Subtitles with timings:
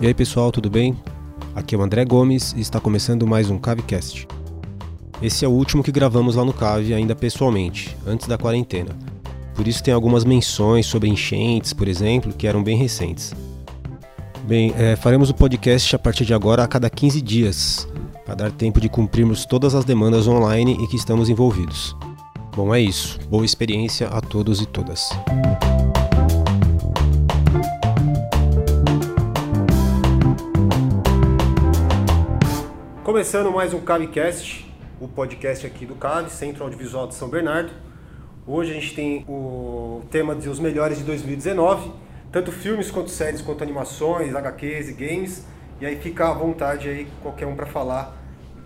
[0.00, 0.96] E aí pessoal, tudo bem?
[1.54, 4.26] Aqui é o André Gomes e está começando mais um Cavecast.
[5.20, 8.96] Esse é o último que gravamos lá no Cave, ainda pessoalmente, antes da quarentena.
[9.54, 13.34] Por isso tem algumas menções sobre enchentes, por exemplo, que eram bem recentes.
[14.44, 17.86] Bem, é, faremos o podcast a partir de agora a cada 15 dias,
[18.24, 21.94] para dar tempo de cumprirmos todas as demandas online em que estamos envolvidos.
[22.56, 23.20] Bom, é isso.
[23.28, 25.10] Boa experiência a todos e todas.
[33.10, 37.72] Começando mais um Cavecast, o podcast aqui do Cave, Centro Audiovisual de São Bernardo.
[38.46, 41.90] Hoje a gente tem o tema de os melhores de 2019,
[42.30, 45.44] tanto filmes quanto séries, quanto animações, HQs e games.
[45.80, 48.16] E aí fica à vontade aí qualquer um para falar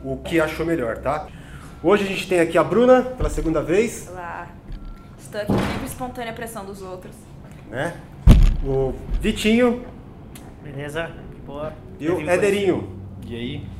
[0.05, 1.27] o que achou melhor, tá?
[1.83, 4.50] Hoje a gente tem aqui a Bruna pela segunda vez, Olá.
[5.19, 7.15] Estou aqui por espontânea pressão dos outros.
[7.70, 7.95] né?
[8.62, 9.87] O Vitinho
[10.62, 11.11] Beleza?
[11.33, 11.72] Que boa.
[11.98, 12.95] e o Ederinho.
[13.27, 13.73] E aí?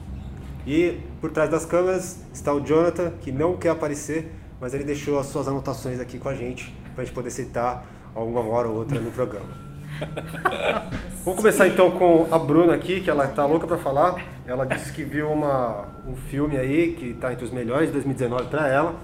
[0.67, 5.19] E por trás das câmeras está o Jonathan, que não quer aparecer, mas ele deixou
[5.19, 8.77] as suas anotações aqui com a gente, para a gente poder citar alguma hora ou
[8.77, 9.65] outra no programa.
[11.25, 14.23] Vamos começar então com a Bruna aqui, que ela tá louca para falar.
[14.47, 18.49] Ela disse que viu uma, um filme aí que está entre os melhores de 2019
[18.49, 18.95] para ela.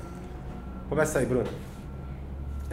[0.88, 1.48] Começa aí, Bruna.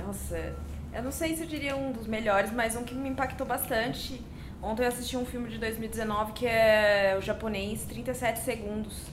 [0.05, 0.53] Nossa,
[0.93, 4.23] eu não sei se eu diria um dos melhores, mas um que me impactou bastante.
[4.61, 9.05] Ontem eu assisti um filme de 2019 que é o japonês 37 segundos.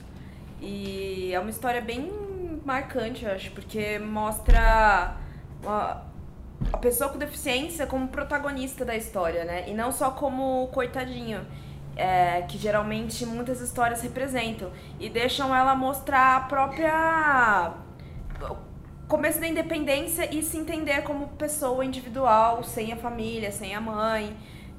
[0.61, 2.11] E é uma história bem
[2.65, 5.17] marcante, eu acho, porque mostra
[5.63, 9.69] a pessoa com deficiência como protagonista da história, né?
[9.69, 11.45] E não só como coitadinho,
[11.95, 14.71] é, que geralmente muitas histórias representam.
[14.99, 17.73] E deixam ela mostrar a própria
[19.07, 24.35] começo da independência e se entender como pessoa individual, sem a família, sem a mãe.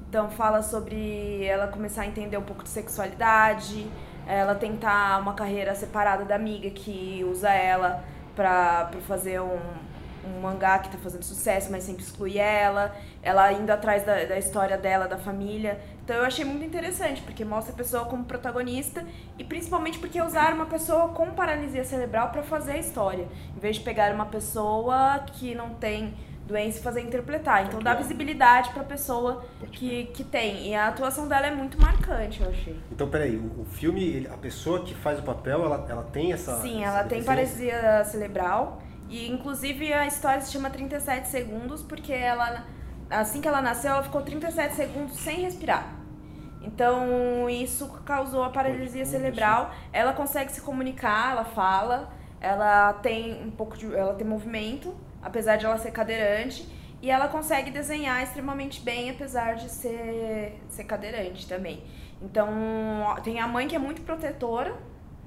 [0.09, 3.87] Então fala sobre ela começar a entender um pouco de sexualidade,
[4.25, 8.03] ela tentar uma carreira separada da amiga que usa ela
[8.35, 9.59] pra, pra fazer um,
[10.25, 14.37] um mangá que tá fazendo sucesso, mas sempre exclui ela, ela indo atrás da, da
[14.37, 15.79] história dela, da família.
[16.05, 19.05] Então eu achei muito interessante, porque mostra a pessoa como protagonista
[19.37, 23.75] e principalmente porque usaram uma pessoa com paralisia cerebral para fazer a história, em vez
[23.75, 26.13] de pegar uma pessoa que não tem
[26.47, 27.65] doença e fazer interpretar.
[27.67, 30.69] Então dá visibilidade pra pessoa que, que tem.
[30.69, 32.79] E a atuação dela é muito marcante, eu achei.
[32.91, 36.33] Então, peraí, o, o filme, ele- a pessoa que faz o papel, ela, ela tem
[36.33, 36.61] essa.
[36.61, 38.81] Sim, essa ela tem paralisia cerebral.
[39.09, 42.63] E inclusive a história se chama 37 segundos, porque ela
[43.09, 45.95] assim que ela nasceu, ela ficou 37 segundos sem respirar.
[46.61, 49.71] Então isso causou a paralisia cerebral.
[49.93, 52.09] Ela consegue se comunicar, ela fala,
[52.41, 53.93] ela tem um pouco de.
[53.95, 54.93] ela tem movimento,
[55.27, 56.67] apesar de ela ser cadeirante.
[57.01, 61.83] E ela consegue desenhar extremamente bem, apesar de ser, ser cadeirante também.
[62.21, 62.49] Então,
[63.23, 64.75] tem a mãe que é muito protetora,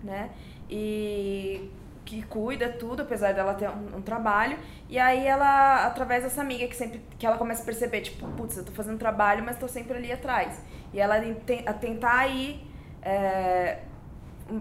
[0.02, 0.30] né?
[0.68, 1.70] E
[2.04, 4.58] que cuida tudo, apesar dela ter um, um trabalho.
[4.88, 8.56] E aí ela, através dessa amiga que sempre que ela começa a perceber, tipo, putz,
[8.56, 10.60] eu tô fazendo trabalho, mas tô sempre ali atrás.
[10.92, 11.16] E ela
[11.66, 12.66] a tentar aí
[13.00, 13.78] é,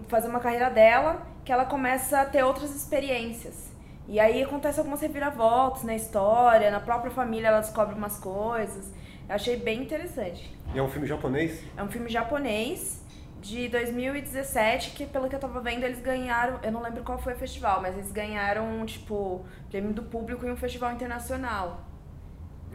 [0.06, 3.69] fazer uma carreira dela, que ela começa a ter outras experiências.
[4.10, 8.92] E aí acontece algumas reviravoltas na história, na própria família ela descobre umas coisas.
[9.28, 10.52] Eu achei bem interessante.
[10.74, 11.62] E é um filme japonês?
[11.76, 13.04] É um filme japonês
[13.40, 17.34] de 2017, que pelo que eu tava vendo, eles ganharam, eu não lembro qual foi
[17.34, 21.80] o festival, mas eles ganharam, tipo, prêmio do público em um festival internacional.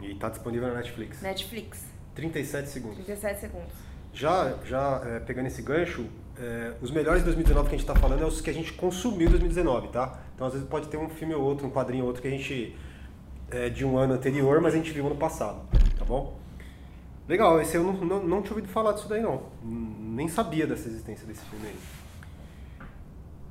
[0.00, 1.20] E tá disponível na Netflix.
[1.20, 3.04] Netflix, 37 segundos.
[3.04, 3.74] 37 segundos.
[4.14, 6.06] Já, já é, pegando esse gancho,
[6.38, 8.72] é, os melhores de 2019 que a gente tá falando é os que a gente
[8.72, 10.20] consumiu em 2019, tá?
[10.34, 12.30] Então às vezes pode ter um filme ou outro, um quadrinho ou outro que a
[12.30, 12.76] gente.
[13.48, 15.60] É, de um ano anterior, mas a gente viu ano passado,
[15.96, 16.36] tá bom?
[17.28, 19.44] Legal, esse eu não, não, não tinha ouvido falar disso daí não.
[19.62, 21.76] Nem sabia dessa existência desse filme aí.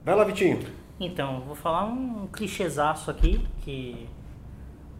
[0.03, 0.59] Vai lá, Vitinho.
[0.99, 4.07] Então, vou falar um clichêzaço aqui, que,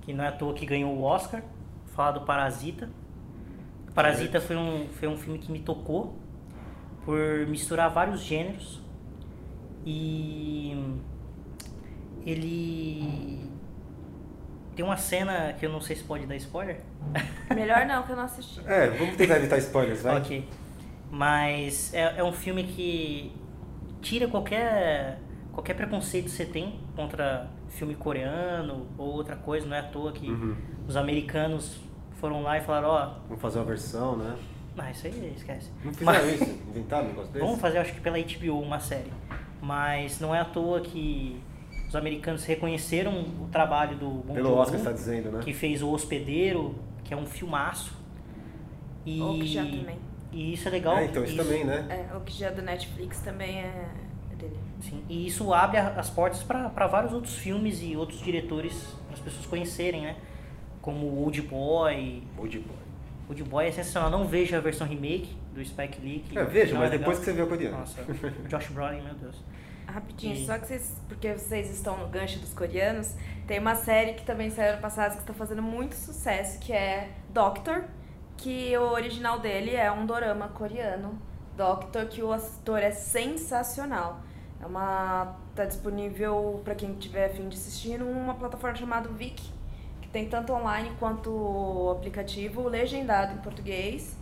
[0.02, 1.42] que não é à toa que ganhou o Oscar.
[1.42, 2.90] Vou falar do Parasita.
[3.94, 6.18] Parasita foi um, foi um filme que me tocou
[7.06, 8.82] por misturar vários gêneros.
[9.86, 10.76] E
[12.26, 13.40] ele
[14.76, 16.82] tem uma cena que eu não sei se pode dar spoiler.
[17.54, 18.60] Melhor não, que eu não assisti.
[18.66, 20.18] É, vamos tentar evitar spoilers, vai.
[20.18, 20.48] Ok.
[21.12, 23.32] Mas é, é um filme que
[24.02, 25.20] tira qualquer,
[25.54, 29.66] qualquer preconceito que você tem contra filme coreano ou outra coisa.
[29.68, 30.56] Não é à toa que Uhum.
[30.88, 31.78] os americanos
[32.20, 34.36] foram lá e falaram, ó, Vamos fazer uma versão, né?
[34.76, 35.70] Não, isso aí esquece.
[35.84, 36.60] Não fizeram Mas- isso?
[36.70, 37.46] Inventaram um negócio desse?
[37.46, 39.12] Vamos fazer, acho que pela HBO, uma série.
[39.62, 41.40] Mas não é à toa que
[41.88, 45.40] os americanos reconheceram o trabalho do Bong Pelo Oscar você tá dizendo, né?
[45.44, 47.94] que fez O Hospedeiro, que é um filmaço.
[49.06, 49.98] E, Ou que já também.
[50.32, 50.98] E isso é legal.
[50.98, 52.08] É, então isso, também, né?
[52.12, 53.88] É, o que já do Netflix também é,
[54.32, 54.58] é dele.
[54.82, 58.74] Sim, e isso abre as portas para vários outros filmes e outros diretores
[59.06, 60.16] para as pessoas conhecerem, né?
[60.82, 62.24] Como o Old Boy.
[62.38, 62.85] Old Boy.
[63.28, 64.10] Old Boy é sensacional.
[64.10, 66.20] Não veja a versão remake do Spike Lee.
[66.20, 67.78] que É, veja, não mas é depois que você vê o coreano.
[67.80, 69.44] Nossa, o Josh Brolin, meu Deus.
[69.88, 73.14] Rapidinho, E- só que vocês, porque vocês estão no gancho dos coreanos,
[73.48, 77.12] tem uma série que também saiu ano passado que está fazendo muito sucesso, que é
[77.30, 77.84] Doctor,
[78.36, 81.18] que o original dele é um dorama coreano.
[81.56, 84.22] Doctor, que o ator é sensacional.
[84.62, 89.50] É uma tá disponível para quem tiver afim de assistir numa plataforma chamada Viki,
[90.16, 94.16] tem tanto online quanto aplicativo legendado em português.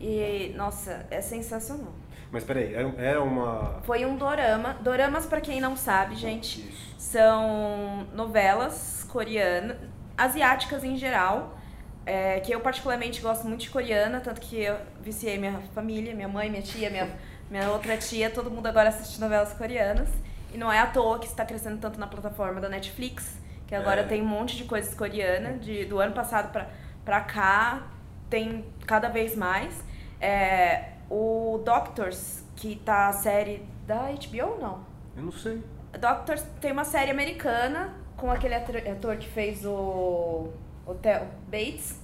[0.00, 1.92] E nossa, é sensacional.
[2.32, 3.80] Mas peraí, era, era uma.
[3.84, 4.76] Foi um dorama.
[4.80, 6.94] Doramas, pra quem não sabe, gente, Isso.
[6.98, 9.76] são novelas coreanas,
[10.18, 11.56] asiáticas em geral,
[12.04, 16.28] é, que eu particularmente gosto muito de coreana, tanto que eu viciei minha família, minha
[16.28, 17.08] mãe, minha tia, minha,
[17.48, 20.08] minha outra tia, todo mundo agora assiste novelas coreanas.
[20.52, 24.02] E não é à toa que está crescendo tanto na plataforma da Netflix, que agora
[24.02, 24.04] É.
[24.04, 26.68] tem um monte de coisas coreanas, de, do ano passado pra,
[27.04, 27.86] pra cá,
[28.30, 29.82] tem cada vez mais.
[30.20, 34.80] É, o Doctors, que tá a série da HBO, não?
[35.16, 35.62] Eu não sei.
[36.00, 40.50] Doctors tem uma série americana com aquele ator, ator que fez o
[40.86, 42.00] Hotel Bates,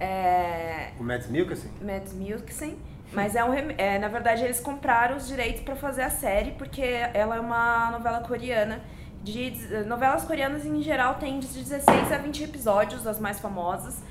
[0.00, 1.70] é, O Mads Mikkelsen?
[1.80, 2.78] Mads Mikkelsen,
[3.12, 6.52] mas é um rem- é, na verdade eles compraram os direitos para fazer a série
[6.52, 8.80] porque ela é uma novela coreana.
[9.22, 9.50] De,
[9.86, 14.02] novelas coreanas em geral tem de 16 a 20 episódios, as mais famosas,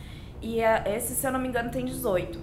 [0.42, 2.40] e a- esse, se eu não me engano, tem 18.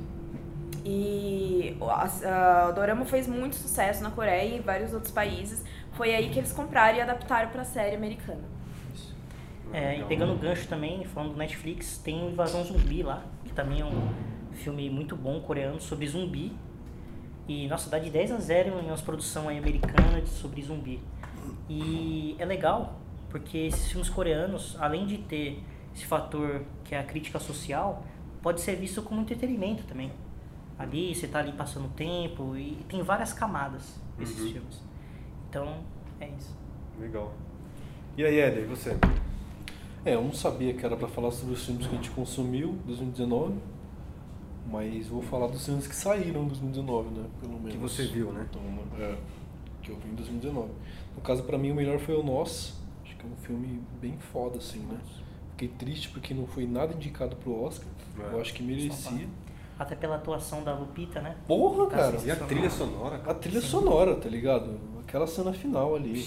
[0.85, 5.65] E o- Dorama fez muito sucesso na Coreia e em vários outros países.
[5.93, 8.43] Foi aí que eles compraram e adaptaram para a série americana.
[9.73, 13.53] É, e pegando o gancho também, falando do Netflix, tem o Invasão Zumbi lá, que
[13.53, 14.09] também é um
[14.53, 16.53] filme muito bom coreano sobre zumbi.
[17.49, 21.01] E, nossa, dá de 10 a 0 em umas produção aí americana de- sobre zumbi.
[21.69, 22.99] E é legal,
[23.31, 25.63] porque esses filmes coreanos, além de ter
[25.95, 28.05] esse fator que é a crítica social,
[28.43, 30.13] pode ser visto como entretenimento também.
[30.79, 34.53] Ali, você tá ali passando tempo e tem várias camadas esses Uhum.
[34.53, 34.83] filmes.
[35.49, 35.77] Então,
[36.21, 36.55] é isso.
[37.01, 37.33] Legal.
[38.17, 38.97] E aí, Éder, e você?
[40.05, 42.71] É, eu não sabia que era pra falar sobre os filmes que a gente consumiu
[42.71, 43.55] em 2019,
[44.71, 47.25] mas vou falar dos filmes que saíram em 2019, né?
[47.41, 47.77] Pelo menos.
[47.81, 48.47] você viu, né?
[48.51, 48.61] Então,
[48.99, 49.17] é,
[49.83, 50.71] que eu vi em 2019.
[51.17, 52.75] No caso, pra mim, o melhor foi o Nós.
[53.05, 54.99] Acho que é um filme bem foda, assim, né?
[55.53, 57.87] Fiquei triste porque não foi nada indicado pro Oscar.
[58.19, 58.35] É.
[58.35, 59.29] Eu acho que merecia.
[59.79, 61.37] Até pela atuação da Lupita, né?
[61.47, 62.19] Porra, Tá cara!
[62.25, 63.21] E a trilha sonora?
[63.27, 64.79] A trilha sonora, tá ligado?
[65.01, 66.25] Aquela cena final ali.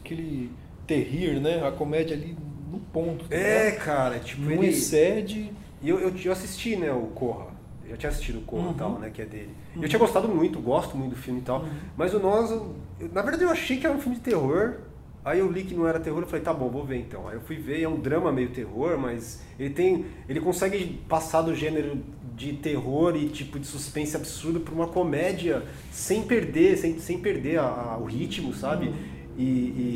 [0.00, 0.50] Aquele
[0.86, 1.66] terrir, né?
[1.66, 2.36] A comédia ali
[2.70, 3.26] no ponto.
[3.28, 4.68] tá É, cara, tipo, Não ele...
[4.68, 5.52] excede.
[5.80, 7.46] E eu, eu, eu assisti, né, o Corra.
[7.92, 8.72] Eu tinha assistido o Corra Uhum.
[8.72, 9.50] e tal, né, que é dele.
[9.76, 11.64] E Eu tinha gostado muito, gosto muito do filme e tal.
[11.96, 12.74] Mas o Nós, eu-
[13.12, 14.76] na verdade eu achei que era um filme de terror.
[15.24, 17.28] Aí eu li que não era terror, eu falei, tá bom, vou ver então.
[17.28, 20.06] Aí eu fui ver, é um drama meio terror, mas ele tem.
[20.28, 21.98] Ele consegue passar do gênero
[22.34, 25.62] de terror e tipo de suspense absurdo para uma comédia
[25.92, 28.92] sem perder, sem, sem perder a- a- o ritmo, sabe?
[29.38, 29.42] E,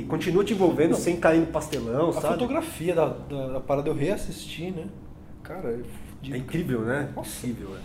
[0.02, 0.98] e continua te envolvendo Não.
[0.98, 2.34] sem cair no pastelão, A sabe?
[2.34, 4.84] fotografia da, da, da parada eu reassisti, né?
[5.42, 5.80] Cara,
[6.16, 6.36] é fudido.
[6.36, 7.12] É incrível, né?
[7.14, 7.46] Nossa.
[7.46, 7.80] Incrível, é.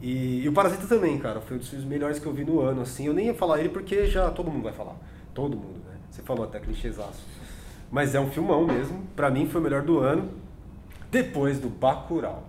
[0.00, 2.60] E, e o Parasita também, cara, foi um dos filmes melhores que eu vi no
[2.60, 3.06] ano, assim.
[3.06, 4.96] Eu nem ia falar ele porque já todo mundo vai falar.
[5.34, 5.96] Todo mundo, né?
[6.10, 7.24] Você falou até clichêzaço.
[7.90, 9.02] Mas é um filmão mesmo.
[9.16, 10.28] Pra mim foi o melhor do ano.
[11.10, 12.44] Depois do Bacurau.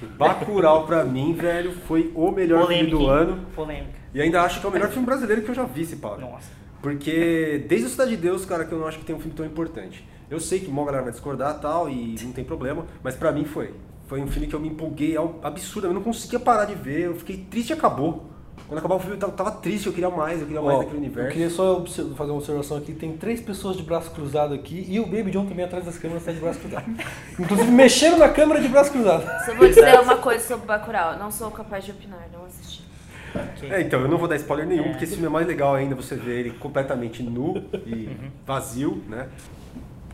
[0.00, 2.90] O Bacurau pra mim, velho, foi o melhor Polêmica.
[2.90, 3.46] filme do ano.
[3.54, 3.98] Polêmica.
[4.14, 6.18] E ainda acho que é o melhor filme brasileiro que eu já vi, se paga.
[6.18, 6.50] Nossa.
[6.80, 9.34] Porque desde o Cidade de Deus, cara, que eu não acho que tem um filme
[9.34, 10.06] tão importante.
[10.30, 13.32] Eu sei que uma galera vai discordar e tal, e não tem problema, mas pra
[13.32, 13.74] mim foi.
[14.08, 17.02] Foi um filme que eu me empolguei ao- absurdamente, eu não conseguia parar de ver,
[17.02, 18.24] eu fiquei triste e acabou.
[18.66, 20.78] Quando acabou o filme eu tava, tava triste, eu queria mais, eu queria mais Ó,
[20.80, 21.30] daquele eu universo.
[21.32, 21.84] queria só
[22.16, 22.92] fazer uma observação aqui.
[22.92, 26.22] Tem três pessoas de braço cruzado aqui e o Baby John também atrás das câmeras
[26.22, 26.84] está de braço cruzado.
[27.38, 29.22] Inclusive mexendo na câmera de braço cruzado.
[29.46, 31.18] Só vou dizer uma coisa sobre Bacurau.
[31.18, 32.82] Não sou capaz de opinar, não assisti.
[33.70, 34.88] É, então, eu não vou dar spoiler nenhum, É.
[34.88, 38.08] porque esse filme é mais legal ainda, você vê ele completamente nu e
[38.46, 39.28] vazio, né?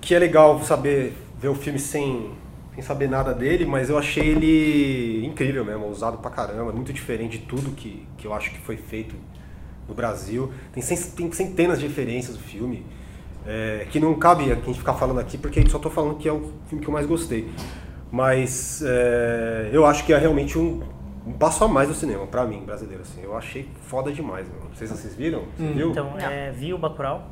[0.00, 2.30] Que é legal saber ver o filme sem,
[2.74, 7.38] sem saber nada dele, mas eu achei ele incrível mesmo, usado pra caramba, muito diferente
[7.38, 9.14] de tudo que, que eu acho que foi feito
[9.88, 10.52] no Brasil.
[10.72, 12.84] Tem, tem centenas de referências do filme,
[13.46, 16.16] é, que não cabe a gente ficar falando aqui, porque a gente só tô falando
[16.16, 17.48] que é o filme que eu mais gostei.
[18.10, 20.82] Mas é, eu acho que é realmente um,
[21.26, 23.02] um passo a mais do cinema, pra mim, brasileiro.
[23.02, 23.22] Assim.
[23.22, 25.44] Eu achei foda demais, sei se vocês viram.
[25.56, 25.90] Você viu?
[25.90, 27.30] Então, é, vi o Bacurau.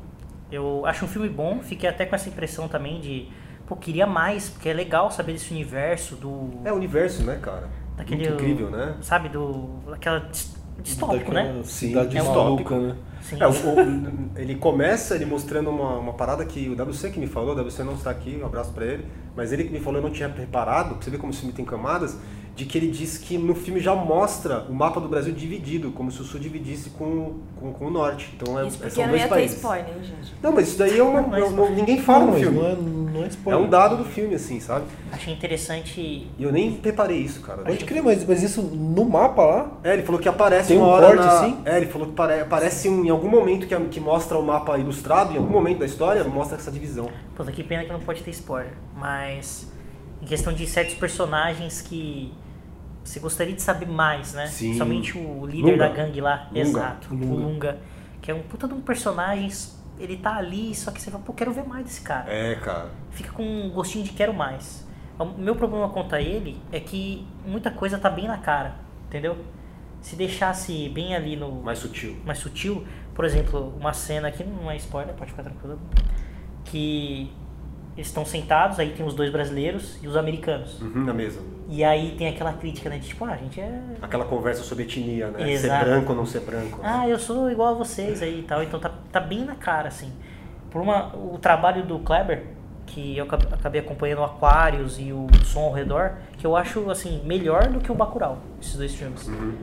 [0.51, 3.29] Eu acho um filme bom, fiquei até com essa impressão também de,
[3.75, 7.69] pô, queria mais, porque é legal saber desse universo do É o universo, né, cara?
[7.97, 8.29] daquele.
[8.29, 8.95] Muito incrível, né?
[9.03, 9.69] Sabe, do.
[9.91, 10.21] daquela.
[10.21, 11.63] dis- distópico, Daquela né?
[11.65, 12.97] Cidade Sim, é maluca, né?
[13.21, 13.37] Sim.
[13.41, 17.27] É, o- o- ele começa ele mostrando uma, uma parada que o WC que me
[17.29, 20.01] falou, o WC não está aqui, um abraço pra ele, mas ele que me falou,
[20.01, 22.19] eu não tinha reparado, pra você ver como esse filme tem camadas,
[22.55, 26.11] de que ele diz que no filme já mostra o mapa do Brasil dividido, como
[26.13, 28.31] se o sul dividisse com, com, com o norte.
[28.37, 29.57] Então é, Isso porque são não dois ia ter países.
[29.57, 30.35] spoiler, hein, gente?
[30.43, 32.59] Não, mas isso daí é uma, Não, não- ninguém fala Não, no filme.
[32.59, 33.63] não é, não é É spoiler.
[33.65, 34.85] um dado do filme, assim, sabe?
[35.11, 35.99] Achei interessante.
[36.01, 37.63] E eu nem reparei isso, cara.
[37.63, 39.73] Pode crer, mas, mas isso no mapa lá?
[39.83, 41.33] É, ele falou que aparece Tem um uma hora corte, na...
[41.41, 41.59] assim?
[41.65, 44.77] É, ele falou que pare- aparece um- em algum momento que, que mostra o mapa
[44.79, 47.09] ilustrado, em algum momento da história, mostra essa divisão.
[47.35, 48.73] Pô, que pena que não pode ter spoiler.
[48.95, 49.73] Mas.
[50.23, 52.33] Em questão de certos personagens que.
[53.05, 54.47] Você gostaria de saber mais, né?
[54.47, 54.79] Sim.
[54.79, 55.89] Somente o líder Lunga.
[55.89, 56.47] da gangue lá.
[56.47, 56.61] Lunga.
[56.61, 57.13] Exato.
[57.13, 57.27] Lunga.
[57.27, 57.79] O Lunga.
[58.21, 59.51] Que é um puta de um personagem.
[59.99, 62.33] Ele tá ali, só que você fala, pô, quero ver mais desse cara.
[62.33, 62.91] É, cara.
[63.11, 64.87] Fica com um gostinho de quero mais.
[65.19, 68.77] O meu problema quanto a ele é que muita coisa tá bem na cara,
[69.07, 69.37] entendeu?
[70.01, 71.63] Se deixasse bem ali no.
[71.63, 72.17] Mais sutil.
[72.25, 75.79] mais sutil, por exemplo, uma cena aqui, não é spoiler, pode ficar tranquilo,
[76.65, 77.31] que
[77.97, 80.81] estão sentados, aí tem os dois brasileiros e os americanos.
[80.81, 81.41] Uhum, na mesa.
[81.69, 83.81] E aí tem aquela crítica, né, de tipo, ah, a gente é...
[84.01, 85.51] Aquela conversa sobre etnia, né?
[85.53, 85.85] Exato.
[85.85, 86.79] Ser branco ou não ser branco.
[86.83, 86.83] né?
[86.85, 89.89] Ah, eu sou igual a vocês aí e tal, então tá, tá bem na cara,
[89.89, 90.11] assim.
[90.71, 92.45] Por uma, o trabalho do Kleber,
[92.87, 96.91] que eu acab- acabei acompanhando o Aquarius e o Som ao Redor, que eu acho,
[96.91, 99.29] assim, melhor do que o Bacurau, esses dois filmes.
[99.29, 99.55] Uhum.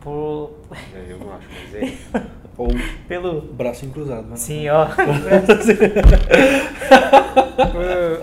[0.00, 0.50] Por...
[0.94, 2.22] É, eu não acho, mas é.
[2.58, 2.68] Ou
[3.08, 3.40] Pelo...
[3.40, 4.36] braço cruzado, né?
[4.36, 4.86] Sim, ó.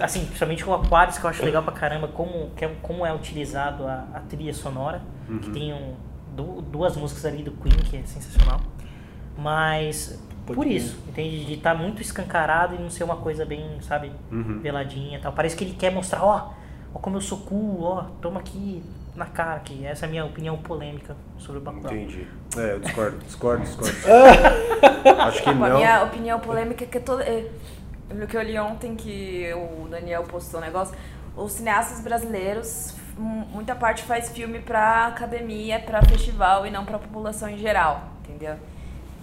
[0.02, 3.14] assim, principalmente o Aquarius, que eu acho legal pra caramba, como, que é, como é
[3.14, 5.02] utilizado a, a trilha sonora,
[5.42, 5.94] que tem um,
[6.36, 8.60] du- duas músicas ali do Queen, que é sensacional.
[9.38, 11.46] Mas, Pode por isso, entende?
[11.46, 14.60] De estar muito escancarado e não ser uma coisa bem, sabe, Uhum.
[14.60, 15.32] veladinha e tal.
[15.34, 16.52] Parece que ele quer mostrar, ó,
[16.94, 18.84] ó como eu sou cool, ó, toma aqui
[19.20, 19.86] na cara, aqui.
[19.86, 21.94] Essa é a minha opinião polêmica sobre o Bacurau.
[21.94, 22.28] Entendi.
[22.58, 23.96] É, eu discordo, discordo, discordo.
[25.22, 25.78] acho que Tipo, a não.
[25.78, 27.24] minha opinião polêmica é que toda.
[27.24, 27.50] é,
[28.12, 30.96] O que eu li ontem que o Daniel postou um negócio,
[31.36, 37.48] os cineastas brasileiros, muita parte faz filme pra academia, pra festival e não pra população
[37.50, 38.56] em geral, entendeu?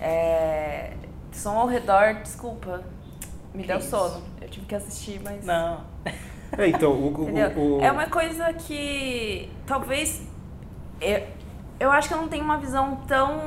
[0.01, 0.93] É,
[1.33, 2.83] som ao redor, desculpa,
[3.55, 3.89] me Que deu isso?
[3.91, 4.23] sono.
[4.41, 5.45] Eu tive que assistir, mas.
[5.45, 5.81] Não.
[6.59, 10.23] É, então, o, o- o- É uma coisa que talvez.
[11.01, 11.23] Eu,
[11.79, 13.39] eu acho que eu não tenho uma visão tão.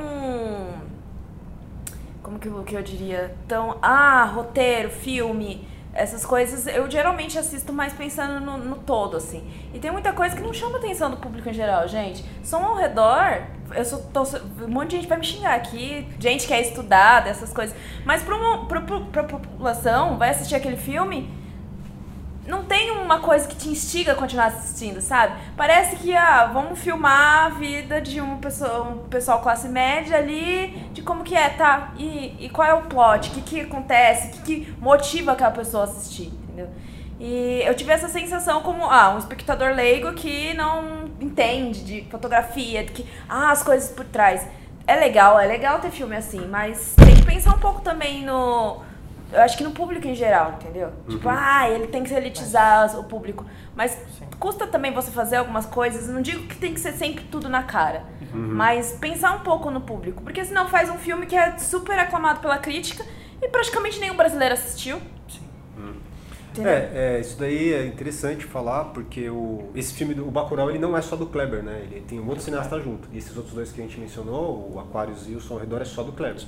[2.22, 3.34] Como que eu, que eu diria?
[3.48, 3.76] Tão.
[3.82, 6.66] Ah, roteiro, filme, essas coisas.
[6.66, 9.42] Eu geralmente assisto mais pensando no, no todo, assim.
[9.74, 12.24] E tem muita coisa que não chama atenção do público em geral, gente.
[12.44, 13.42] Som ao redor.
[13.74, 14.24] Eu sou, tô-
[14.64, 17.74] um monte de gente vai me xingar aqui, gente que é estudada, essas coisas.
[18.04, 21.32] Mas pra, uma, pra, pra, pra população, vai assistir aquele filme,
[22.50, 25.34] não tem uma coisa que te instiga a continuar assistindo, sabe?
[25.56, 30.68] Parece que, ah, vamos filmar a vida de uma pessoa, um pessoal classe média ali,
[30.92, 31.94] de como que é, tá?
[31.96, 33.30] E, e qual é o plot?
[33.30, 34.28] O que, que acontece?
[34.28, 36.68] O que, que motiva aquela pessoa a assistir, entendeu?
[37.20, 42.82] E eu tive essa sensação como, ah, um espectador leigo que não entende de fotografia,
[42.82, 44.46] de que, ah, as coisas por trás.
[44.86, 48.82] É legal, é legal ter filme assim, mas tem que pensar um pouco também no.
[49.32, 50.90] Eu acho que no público em geral, entendeu?
[51.08, 53.44] Tipo, ah, ele tem que elitizar o público.
[53.76, 53.96] Mas
[54.38, 56.08] custa também você fazer algumas coisas.
[56.08, 58.04] Não digo que tem que ser sempre tudo na cara.
[58.32, 60.22] Mas pensar um pouco no público.
[60.22, 63.04] Porque senão faz um filme que é super aclamado pela crítica
[63.40, 65.00] e praticamente nenhum brasileiro assistiu.
[66.50, 66.72] Entendeu?
[66.72, 70.80] É, é, isso daí é interessante falar, porque o, esse filme do o Bacurau, ele
[70.80, 71.82] não é só do Kleber, né?
[71.84, 73.08] Ele tem um outro cineasta junto.
[73.12, 75.80] E esses outros dois que a gente mencionou, o Aquarius e o Som ao Redor,
[75.80, 76.42] é só do Kleber.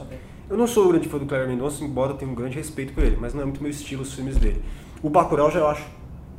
[0.52, 3.02] Eu não sou grande fã do Kleber Mendonça, embora eu tenha um grande respeito por
[3.02, 4.62] ele, mas não é muito meu estilo os filmes dele.
[5.02, 5.82] O Bacurau já eu acho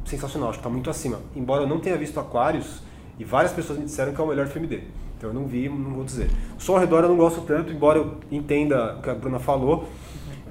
[0.05, 1.19] sensacional, acho que tá muito acima.
[1.35, 2.83] Embora eu não tenha visto Aquarius,
[3.17, 4.87] e várias pessoas me disseram que é o melhor filme dele.
[5.17, 6.29] Então eu não vi, não vou dizer.
[6.59, 9.89] Som ao Redor eu não gosto tanto, embora eu entenda o que a Bruna falou.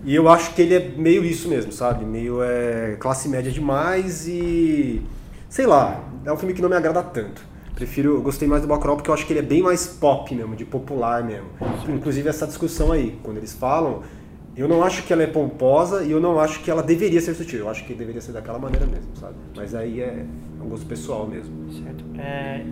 [0.04, 2.04] E eu acho que ele é meio isso mesmo, sabe?
[2.04, 5.00] Meio é, classe média demais e.
[5.48, 7.40] Sei lá, é um filme que não me agrada tanto.
[7.82, 10.32] Prefiro, eu gostei mais do Bacurau porque eu acho que ele é bem mais pop
[10.32, 11.48] mesmo, de popular mesmo.
[11.88, 14.04] Inclusive essa discussão aí, quando eles falam,
[14.56, 17.34] eu não acho que ela é pomposa e eu não acho que ela deveria ser
[17.34, 17.58] sutil.
[17.58, 19.34] Eu acho que deveria ser daquela maneira mesmo, sabe?
[19.56, 20.24] Mas aí é
[20.64, 21.52] um gosto pessoal mesmo.
[21.72, 22.04] Certo.
[22.20, 22.64] É,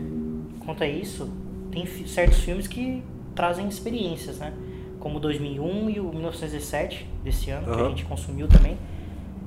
[0.64, 1.28] quanto a isso,
[1.72, 3.02] tem certos filmes que
[3.34, 4.52] trazem experiências, né?
[5.00, 8.78] Como o 2001 e o 1917 desse ano, que a gente consumiu também.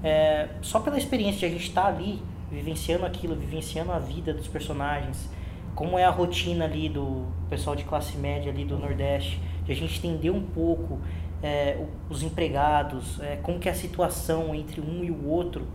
[0.04, 4.50] É, só pela experiência de a gente estar ali, vivenciando aquilo, vivenciando a vida dos
[4.50, 5.30] personagens,
[5.76, 9.76] como é a rotina ali do pessoal de classe média ali do Nordeste, de a
[9.76, 11.00] gente entender um pouco
[11.42, 15.68] é, os empregados, é, como que é a situação entre um e o outro.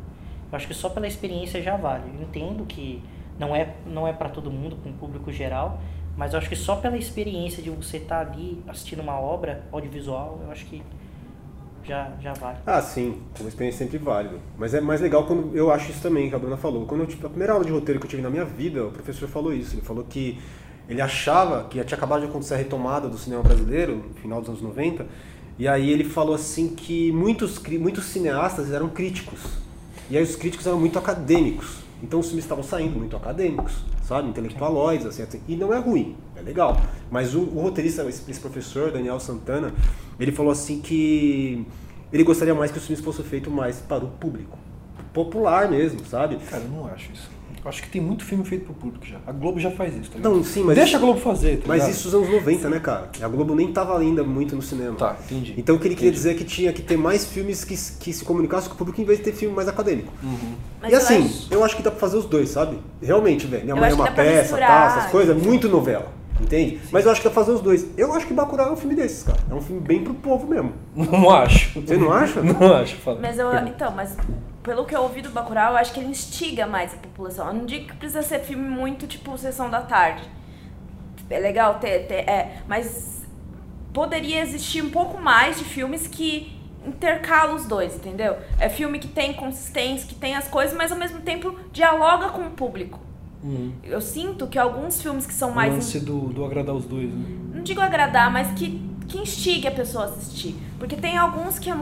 [0.51, 2.11] Eu acho que só pela experiência já vale.
[2.15, 3.03] Eu entendo que
[3.39, 5.81] Não é, não é para todo mundo, com o público geral,
[6.17, 9.63] mas eu acho que só pela experiência de você estar tá ali assistindo uma obra
[9.71, 10.83] audiovisual, eu acho que
[11.89, 12.59] já, já vale.
[12.67, 14.37] Ah, sim, uma experiência sempre válida.
[14.57, 16.87] Mas é mais legal quando eu acho isso também, que a Bruna falou.
[16.87, 18.93] Quando eu, tipo, a primeira aula de roteiro que eu tive na minha vida, o
[18.93, 19.75] professor falou isso.
[19.75, 20.39] Ele falou que
[20.89, 24.49] ele achava que tinha acabado de acontecer a retomada do cinema brasileiro, no final dos
[24.51, 25.07] anos 90,
[25.59, 29.41] e aí ele falou assim que muitos, muitos cineastas eram críticos.
[30.11, 31.79] E aí os críticos eram muito acadêmicos.
[32.03, 33.75] Então os filmes estavam saindo muito acadêmicos,
[34.09, 34.29] sabe?
[34.31, 35.41] Intelectualóides, assim, assim.
[35.47, 36.81] E não é ruim, é legal.
[37.11, 39.75] Mas o, o roteirista, esse, esse, professor, Daniel Santana,
[40.19, 41.67] ele falou assim que
[42.11, 44.59] ele gostaria mais que os filmes fossem feitos mais para o público.
[45.13, 46.39] Popular mesmo, sabe?
[46.39, 47.38] Cara, eu não acho isso.
[47.65, 49.19] Eu acho que tem muito filme feito pro público já.
[49.27, 50.77] A Globo já faz isso, tá Não, sim, mas.
[50.77, 53.11] Deixa a Globo fazer, tá Mas isso nos anos 90, né, cara?
[53.21, 54.97] A Globo nem tava ainda muito no cinema.
[54.97, 55.55] Tá, entendi.
[55.57, 58.13] Então o que ele queria dizer é que tinha que ter mais filmes que, que
[58.13, 60.13] se comunicassem com o público em vez de ter filme mais acadêmico.
[60.23, 60.55] Uhum.
[60.89, 61.49] e assim, eu acho...
[61.51, 61.77] eu acho...
[61.77, 62.79] que dá pra fazer os dois, sabe?
[63.03, 63.65] Realmente, velho.
[63.65, 66.18] Minha eu mãe é uma peça, tá, essas coisas, é muito novela.
[66.41, 66.81] Entende?
[66.93, 67.87] Mas eu acho que dá pra fazer os dois.
[67.97, 69.39] Eu acho que Bacurau é um filme desses, cara.
[69.51, 70.73] É um filme bem pro povo mesmo.
[70.95, 71.81] Não acho.
[71.81, 72.41] Você não acha?
[72.43, 73.19] Não acho, fala.
[73.21, 74.17] Mas eu, então, mas
[74.63, 77.49] pelo que eu ouvi do Bacurau, eu acho que ele instiga mais a população.
[77.49, 80.23] Eu não digo que precisa ser filme muito tipo Sessão da Tarde.
[81.31, 83.23] É legal ter, ter é, mas
[83.93, 88.37] poderia existir um pouco mais de filmes que intercalam os dois, entendeu?
[88.59, 92.43] É filme que tem consistência, que tem as coisas, mas ao mesmo tempo dialoga com
[92.43, 93.08] o público.
[93.43, 93.73] Uhum.
[93.85, 95.73] Eu sinto que alguns filmes que são mais.
[95.73, 97.25] O lance do, do agradar os dois, né?
[97.55, 100.57] Não digo agradar, mas que, que instigue a pessoa a assistir.
[100.79, 101.75] Porque tem alguns que é.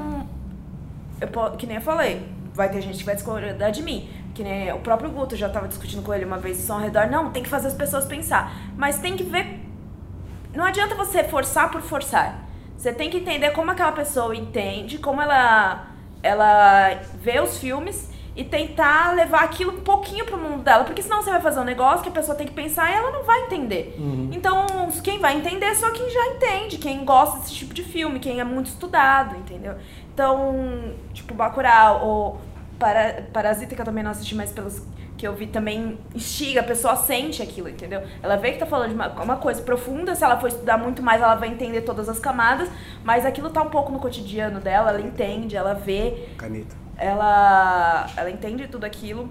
[1.21, 4.09] Eu, que nem eu falei, vai ter gente que vai discordar de mim.
[4.35, 7.09] Que nem o próprio Guto já estava discutindo com ele uma vez som ao redor.
[7.09, 8.55] Não, tem que fazer as pessoas pensar.
[8.77, 9.61] Mas tem que ver.
[10.55, 12.47] Não adianta você forçar por forçar.
[12.77, 15.87] Você tem que entender como aquela pessoa entende, como ela,
[16.23, 20.85] ela vê os filmes e tentar levar aquilo um pouquinho pro mundo dela.
[20.85, 23.11] Porque senão você vai fazer um negócio que a pessoa tem que pensar e ela
[23.11, 23.97] não vai entender.
[23.99, 24.29] Uhum.
[24.31, 24.67] Então,
[25.03, 28.39] quem vai entender é só quem já entende, quem gosta desse tipo de filme, quem
[28.39, 29.77] é muito estudado, entendeu?
[30.13, 32.41] Então, tipo, Bacurau ou
[32.79, 34.83] para, Parasita, que eu também não assisti, mas pelos
[35.17, 38.03] que eu vi também instiga, a pessoa sente aquilo, entendeu?
[38.23, 41.03] Ela vê que tá falando de uma, uma, coisa profunda, se ela for estudar muito
[41.03, 42.69] mais, ela vai entender todas as camadas,
[43.03, 46.29] mas aquilo tá um pouco no cotidiano dela, ela entende, ela vê.
[46.37, 49.31] Caneta ela, ela entende tudo aquilo.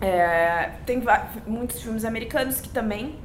[0.00, 1.02] É, tem
[1.46, 3.18] muitos filmes americanos que também,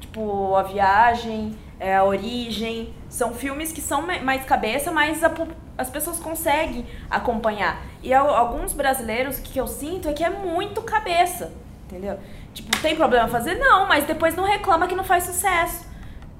[0.00, 5.30] tipo A Viagem, é, A Origem, são filmes que são mais cabeça, mas a,
[5.76, 7.82] as pessoas conseguem acompanhar.
[8.02, 11.52] E alguns brasileiros, o que eu sinto é que é muito cabeça,
[11.86, 12.18] entendeu?
[12.52, 13.56] Tipo, tem problema fazer?
[13.56, 15.86] Não, mas depois não reclama que não faz sucesso,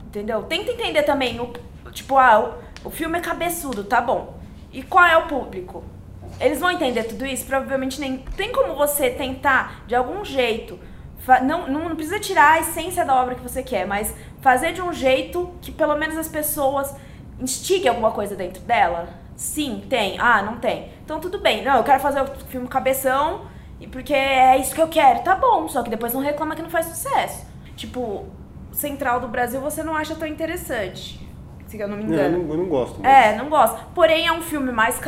[0.06, 0.44] entendeu?
[0.44, 1.52] Tenta entender também, o,
[1.90, 4.38] tipo, ah, o, o filme é cabeçudo, tá bom.
[4.72, 5.84] E qual é o público?
[6.40, 7.46] Eles vão entender tudo isso?
[7.46, 8.18] Provavelmente nem.
[8.36, 10.78] Tem como você tentar, de algum jeito,
[11.42, 14.82] não, não, não, precisa tirar a essência da obra que você quer, mas fazer de
[14.82, 16.94] um jeito que pelo menos as pessoas
[17.40, 19.08] instiguem alguma coisa dentro dela?
[19.36, 20.18] Sim, tem.
[20.18, 20.90] Ah, não tem.
[21.04, 21.64] Então tudo bem.
[21.64, 23.52] Não, eu quero fazer o filme cabeção
[23.86, 25.20] porque é isso que eu quero.
[25.20, 27.46] Tá bom, só que depois não reclama que não faz sucesso.
[27.76, 28.26] Tipo,
[28.72, 31.20] Central do Brasil você não acha tão interessante.
[31.66, 32.36] Se eu não me engano.
[32.36, 33.00] eu, não, eu não gosto.
[33.00, 33.12] Mas...
[33.12, 33.84] É, não gosto.
[33.94, 34.98] Porém, é um filme mais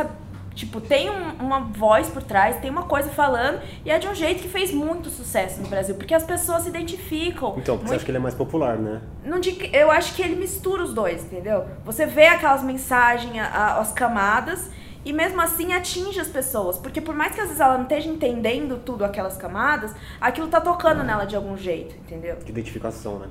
[0.56, 4.14] Tipo, tem um, uma voz por trás, tem uma coisa falando, e é de um
[4.14, 7.50] jeito que fez muito sucesso no Brasil, porque as pessoas se identificam.
[7.58, 7.88] Então, porque muito...
[7.88, 9.02] você acha que ele é mais popular, né?
[9.22, 11.66] Não digo, eu acho que ele mistura os dois, entendeu?
[11.84, 14.70] Você vê aquelas mensagens, as camadas,
[15.04, 16.78] e mesmo assim atinge as pessoas.
[16.78, 20.60] Porque por mais que às vezes ela não esteja entendendo tudo aquelas camadas, aquilo tá
[20.60, 22.36] tocando nela de algum jeito, entendeu?
[22.36, 23.28] De identificação, né?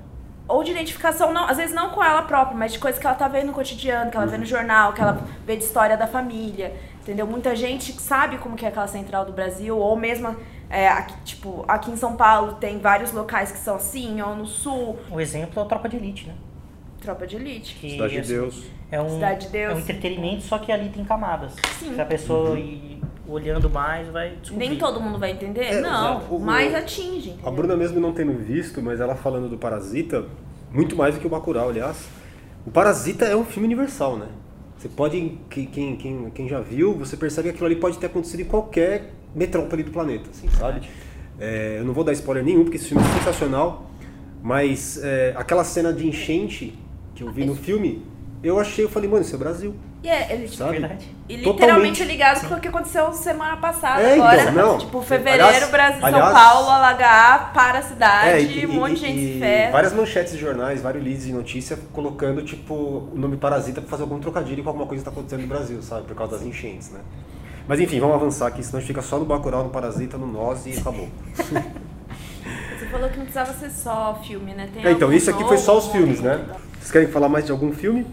[0.48, 3.16] ou de identificação, não, às vezes não com ela própria, mas de coisas que ela
[3.16, 6.06] tá vendo no cotidiano, que ela vê no jornal, que ela vê de história da
[6.06, 6.74] família,
[7.06, 7.28] entendeu?
[7.28, 10.36] Muita gente sabe como que é aquela central do Brasil, ou mesmo
[10.68, 14.48] é, aqui, tipo, aqui em São Paulo tem vários locais que são assim, ou no
[14.48, 14.98] sul.
[15.12, 16.34] O exemplo é o Tropa de Elite, né?
[17.00, 17.76] Tropa de Elite.
[17.76, 18.64] Que, Cidade de assim, Deus.
[18.92, 19.74] É um, Cidade de Deus.
[19.74, 21.54] É um entretenimento, só que ali tem camadas.
[21.80, 21.94] Sim.
[21.94, 22.58] Se a pessoa uhum.
[22.58, 24.70] ir olhando mais vai descobrir.
[24.70, 25.66] Nem todo mundo vai entender?
[25.66, 27.30] É, não, o, mas atinge.
[27.30, 27.48] Entendeu?
[27.48, 30.26] A Bruna mesmo não tendo visto, mas ela falando do Parasita,
[30.72, 32.08] muito mais do que o Bacurau, aliás.
[32.66, 34.28] O Parasita é um filme universal, né?
[34.86, 38.42] Você pode, quem, quem, quem já viu, você percebe que aquilo ali pode ter acontecido
[38.42, 40.88] em qualquer metrópole do planeta, assim, sabe?
[41.40, 43.90] É, eu não vou dar spoiler nenhum, porque esse filme é sensacional,
[44.44, 46.78] mas é, aquela cena de enchente
[47.16, 48.06] que eu vi no filme,
[48.44, 49.74] eu achei, eu falei, mano, isso é Brasil.
[50.06, 50.78] E é, ele, tipo, sabe?
[50.78, 52.04] E literalmente Totalmente.
[52.04, 54.04] ligado com o que aconteceu semana passada.
[54.04, 54.78] É, agora, então, não.
[54.78, 58.94] tipo, fevereiro, aliás, Brasil, aliás, São Paulo, alagar para a cidade, é, e, um monte
[58.94, 59.72] de gente se ferra.
[59.72, 64.04] Várias manchetes de jornais, vários leads de notícia colocando, tipo, o nome parasita para fazer
[64.04, 66.04] algum trocadilho com alguma coisa que está acontecendo no Brasil, sabe?
[66.04, 67.00] Por causa das enchentes, né?
[67.68, 70.28] Mas enfim, vamos avançar aqui, senão a gente fica só no Bacurau, no Parasita, no
[70.28, 71.10] Nós e acabou.
[72.92, 74.70] falou que não precisava ser só filme, né?
[74.74, 76.46] Tem É, então, esse aqui foi só os novo, filmes, né?
[76.80, 78.06] Vocês querem falar mais de algum filme?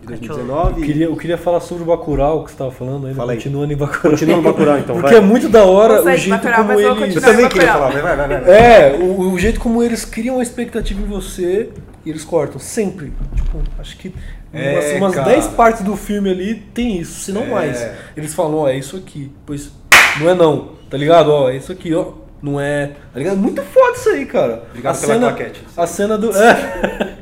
[0.00, 0.80] De Deixa eu- 2019?
[0.80, 3.38] Eu queria, eu queria falar sobre o Bacurau que você estava falando ainda, Fala aí.
[3.38, 4.10] continuando em Bacurau.
[4.12, 5.18] Continua no Bacurau, então, Porque vai.
[5.18, 7.16] é muito da hora sei o de jeito Bacurau, como eles...
[7.16, 8.28] Eu também queria falar, vai, vai, vai.
[8.40, 8.50] vai.
[8.50, 11.68] É, o, o jeito como eles criam uma expectativa em você
[12.04, 13.12] e eles cortam, sempre.
[13.36, 14.14] Tipo, acho que
[14.52, 15.30] É, umas, umas cara.
[15.32, 17.46] 10 partes do filme ali tem isso, se não É.
[17.46, 17.86] mais.
[18.16, 19.30] Eles falam, ó, é isso aqui.
[19.44, 19.70] Pois
[20.18, 21.28] não é não, tá ligado?
[21.30, 22.06] Ó, é isso aqui, ó.
[22.42, 22.92] Não é.
[23.12, 23.36] Tá ligado?
[23.36, 24.62] Muito foda isso aí, cara.
[24.70, 25.64] Obrigado a cena, claquete.
[25.76, 26.30] A cena do.
[26.36, 27.16] É,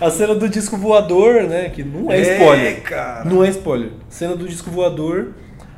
[0.00, 1.68] a cena do disco voador, né?
[1.70, 2.82] Que não é, É, spoiler.
[2.82, 3.24] cara.
[3.24, 3.90] Não é spoiler.
[4.08, 5.28] Cena do disco voador,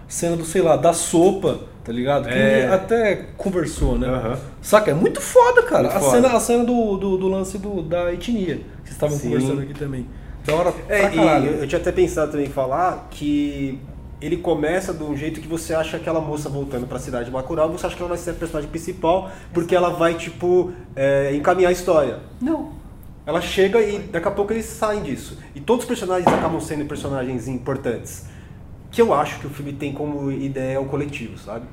[0.07, 2.29] cena do, sei lá, da sopa, tá ligado?
[2.29, 2.69] Que É.
[2.73, 4.09] até conversou, né?
[4.09, 4.39] Aham.
[4.63, 4.91] Saca?
[4.91, 5.83] É muito foda, cara.
[5.85, 6.11] Muito a, foda.
[6.17, 9.29] Cena, a cena do, do, do lance do, da etnia, que vocês estavam Sim.
[9.31, 10.07] conversando aqui também.
[10.47, 13.79] Da hora É, e eu tinha até pensado também em falar que
[14.21, 17.71] ele começa de um jeito que você acha aquela moça voltando pra cidade de Bacurau,
[17.71, 21.69] você acha que ela vai ser a personagem principal, porque ela vai, tipo, é, encaminhar
[21.69, 22.19] a história.
[22.41, 22.73] Não.
[23.25, 25.39] Ela chega e daqui a pouco eles saem disso.
[25.55, 28.25] E todos os personagens acabam sendo personagens importantes.
[28.91, 31.67] Que eu acho que o filme tem como ideia o coletivo, sabe?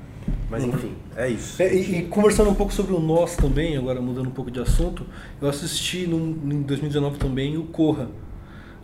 [0.50, 1.62] Mas enfim, é isso.
[1.62, 4.60] É, e, e conversando um pouco sobre o Nós também, agora mudando um pouco de
[4.60, 5.06] assunto,
[5.42, 8.10] eu assisti num- em 2019 também o Corra,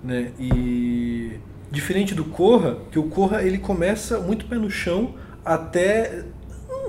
[0.04, 0.32] né?
[0.39, 1.00] E
[1.71, 6.25] diferente do Corra, que o Corra ele começa muito pé no chão até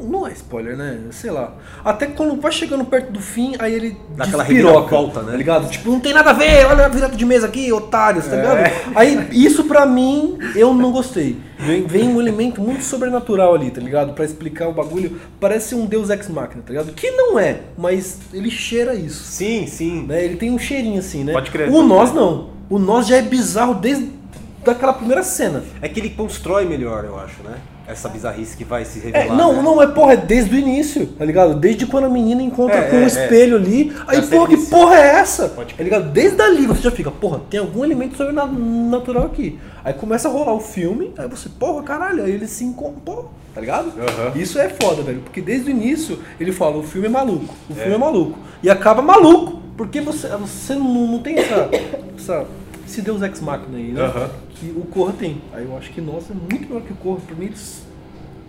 [0.09, 0.99] não é spoiler, né?
[1.11, 1.55] Sei lá.
[1.85, 5.37] Até quando vai chegando perto do fim, aí ele Dá aquela despiroca, reviravolta, né?
[5.37, 5.71] Ligado?
[5.71, 8.73] Tipo, não tem nada a ver, olha a virada de mesa aqui, otários, tá ligado?
[8.95, 11.39] Aí isso pra mim, eu não gostei.
[11.59, 14.13] Vem, vem um elemento muito sobrenatural ali, tá ligado?
[14.15, 15.21] Pra explicar o bagulho.
[15.39, 16.93] Parece um Deus Ex Machina, tá ligado?
[16.93, 19.23] Que não é, mas ele cheira isso.
[19.25, 20.07] Sim, sim.
[20.07, 20.25] Né?
[20.25, 21.33] Ele tem um cheirinho assim, né?
[21.33, 22.51] Pode crer, O Nós não.
[22.69, 24.22] O Nós já é bizarro desde
[24.65, 25.63] daquela primeira cena.
[25.81, 27.57] É que ele constrói melhor, eu acho, né?
[27.87, 29.37] Essa bizarrice que vai se É, revelar.
[29.37, 29.63] não, né?
[29.63, 31.55] não, é porra, é desde o início, tá ligado?
[31.55, 34.57] Desde quando a menina encontra É, com um é, espelho ali, aí, Essa porra, que
[34.57, 35.49] porra é essa?
[35.49, 36.11] Pode Tá ligado?
[36.11, 39.59] Desde ali você já fica, porra, tem algum elemento sobrenatural aqui.
[39.85, 43.61] Aí começa a rolar o filme, aí você, porra, caralho, aí eles se encontram, tá
[43.61, 43.93] ligado?
[43.99, 44.33] Aham.
[44.37, 47.75] Isso é foda, velho, porque desde o início ele fala, o filme é maluco, o
[47.75, 48.39] filme é maluco.
[48.63, 51.69] E acaba maluco, porque você, você não, não tem essa,
[52.17, 52.47] essa,
[52.93, 54.31] esse Deus Ex Machina aí, né?
[54.55, 55.41] Que o Corra tem.
[55.53, 57.21] Aí eu acho que, nossa, é muito melhor que o Corra.
[57.27, 57.83] Pra mim, eles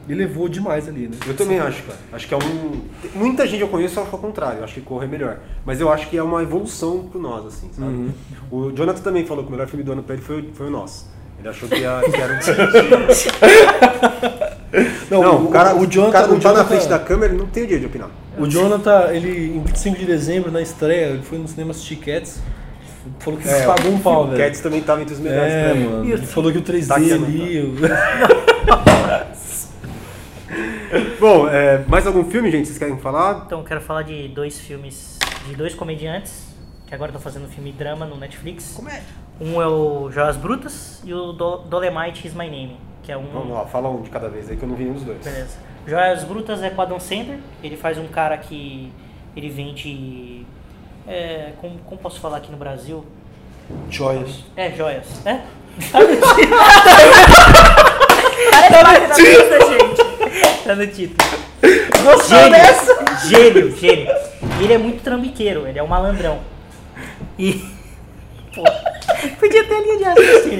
[0.09, 1.15] elevou demais ali, né?
[1.25, 1.97] Eu também acho, cara.
[2.11, 2.81] Acho que é um.
[3.15, 5.39] Muita gente eu conheço acha o contrário, eu acho que Corra é melhor.
[5.65, 7.87] Mas eu acho que é uma evolução pro nós, assim, sabe?
[7.87, 8.09] Uhum.
[8.51, 10.67] O Jonathan também falou que o melhor filme do ano pra ele foi, o- foi
[10.67, 11.07] o Nós.
[11.39, 12.39] Ele achou que, ia, que era
[15.09, 17.31] Não, Não, o cara, o Jonathan, cara não o tá na Jonathan- frente da câmera,
[17.33, 18.09] ele não tem o direito de opinar.
[18.37, 22.39] O Jonathan, ele, em 25 de dezembro, na estreia, ele foi no cinema assistir Cats.
[23.19, 24.43] Falou que É, pagou um pau, O velho.
[24.43, 26.05] Cats também tava entre os melhores É, mano.
[26.05, 27.73] Ele falou que o 3D Tá ali.
[31.19, 32.67] Bom, é, mais algum filme, gente?
[32.67, 33.43] Vocês querem falar?
[33.45, 36.45] Então eu quero falar de dois filmes, de dois comediantes,
[36.85, 38.77] que agora estão fazendo filme drama no Netflix.
[39.41, 43.25] Um é o Joias Brutas e o Do Dolemite Is My Name, que é um...
[43.33, 45.19] Vamos lá, fala um de cada vez aí que eu não vi nenhum dos dois.
[45.23, 45.57] Beleza.
[45.87, 47.39] Joias Brutas é com Adam Sandler.
[47.63, 48.91] Ele faz um cara que
[49.35, 50.45] ele vende.
[51.07, 53.05] É, como, como posso falar aqui no Brasil?
[53.89, 54.43] Joias.
[54.55, 55.05] É, joias.
[55.25, 55.41] É?
[55.91, 56.21] Parece
[58.83, 60.63] máquina bruta, gente.
[60.63, 61.43] Tá no título.
[62.03, 63.27] Gostou Gênio, dessa?
[63.27, 64.07] gênio, gênio.
[64.61, 66.39] Ele é muito trambiqueiro, ele é um malandrão.
[67.37, 67.53] E.
[68.53, 68.63] Pô,
[69.39, 70.59] podia ter linha de raciocínio.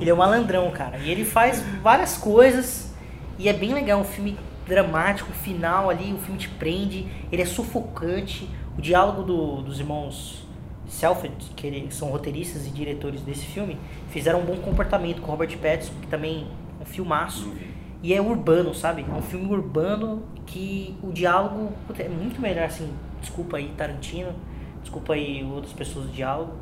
[0.00, 0.98] Ele é um malandrão, cara.
[0.98, 2.90] E ele faz várias coisas.
[3.38, 7.42] E é bem legal, um filme dramático, o final ali, o filme te prende, ele
[7.42, 8.48] é sufocante.
[8.76, 10.44] O diálogo do- dos irmãos
[10.88, 15.30] Selfred, que eles são roteiristas e diretores desse filme, fizeram um bom comportamento com o
[15.30, 16.46] Robert Pattinson, que também
[16.78, 17.52] é um filmaço.
[18.02, 19.04] E é urbano, sabe?
[19.08, 22.90] É um filme urbano que o diálogo é muito melhor, assim.
[23.20, 24.32] Desculpa aí, Tarantino.
[24.82, 26.52] Desculpa aí outras pessoas do diálogo.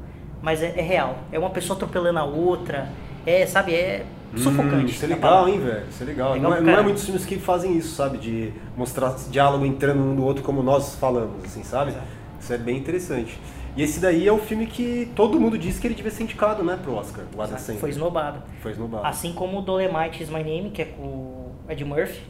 [0.42, 1.18] Mas é, é real.
[1.32, 2.90] É uma pessoa atropelando a outra.
[3.24, 3.74] É, sabe?
[3.74, 4.04] É
[4.36, 4.74] sufocante.
[4.84, 5.82] Hum, isso é legal, hein, velho?
[5.88, 6.32] Isso é legal.
[6.34, 8.18] Legal não, é, não é muitos filmes que fazem isso, sabe?
[8.18, 11.92] De mostrar diálogo entrando um no outro como nós falamos, assim, sabe?
[12.40, 13.38] Isso é bem interessante.
[13.76, 16.62] E esse daí é um filme que todo mundo diz que ele devia ser indicado,
[16.64, 17.78] né, pro Oscar, o Adam Sandler.
[17.80, 18.42] Foi esnobado.
[18.60, 19.06] Foi esnobado.
[19.06, 22.20] Assim como o Dolemite Is My Name, que é com o Ed Murphy.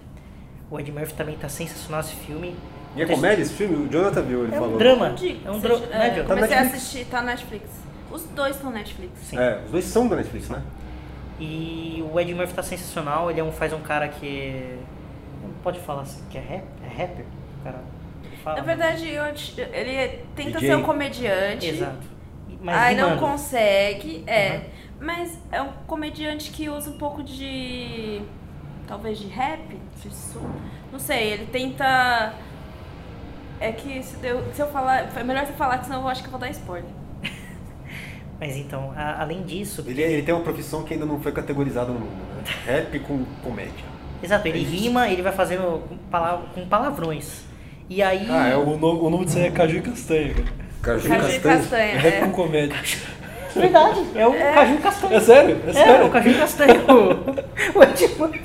[0.70, 2.54] O Ed Murphy também tá sensacional esse filme.
[2.94, 3.86] E é comédia esse filme?
[3.86, 4.78] O Jonathan viu, ele É um falou.
[4.78, 5.10] drama.
[5.10, 5.84] Digo, É um drama.
[5.86, 6.24] é, né, John?
[6.26, 6.74] comecei a Netflix.
[6.86, 7.64] assistir, tá na Netflix.
[8.10, 9.12] Os dois estão na Netflix.
[9.22, 9.38] Sim.
[9.38, 10.60] É, os dois são da Netflix, né?
[11.40, 14.78] E o Ed Murphy tá sensacional, ele é um, faz um cara que.
[15.42, 17.24] Não pode falar assim, que é, rap, é rapper?
[17.60, 17.78] O cara
[18.44, 18.56] fala.
[18.58, 20.68] Na verdade, eu ele tenta DJ.
[20.68, 21.66] ser um comediante.
[21.66, 22.10] Exato.
[22.60, 24.50] Mas Aí não consegue, é.
[24.56, 24.60] Uhum.
[25.00, 28.20] Mas é um comediante que usa um pouco de.
[28.86, 29.60] talvez de rap?
[30.02, 30.40] de su-
[30.92, 32.34] Não sei, ele tenta
[33.58, 35.08] É que se, deu, se eu falar.
[35.16, 36.90] É melhor você falar, que senão eu acho que eu vou dar spoiler.
[38.40, 39.84] Mas então, a- além disso.
[39.86, 42.42] Ele, ele tem uma profissão que ainda não foi categorizada no mundo, né?
[42.66, 43.84] Rap com comédia.
[44.22, 47.42] Exato, ele rima, ele vai fazendo com, pala- com palavrões.
[47.88, 48.26] E aí.
[48.30, 50.46] Ah, é, o, nome, o nome disso aí é Caju e Castanha, cara.
[50.82, 51.98] Caju, Caju e castanha.
[51.98, 52.20] Rap É.
[52.20, 52.76] com comédia.
[53.54, 55.14] Verdade, é o Caju Castanho.
[55.14, 55.60] É sério?
[55.66, 56.06] É É, sério?
[56.06, 56.80] o Caju Castanho.
[56.88, 57.10] O,
[57.78, 58.40] o Murphy.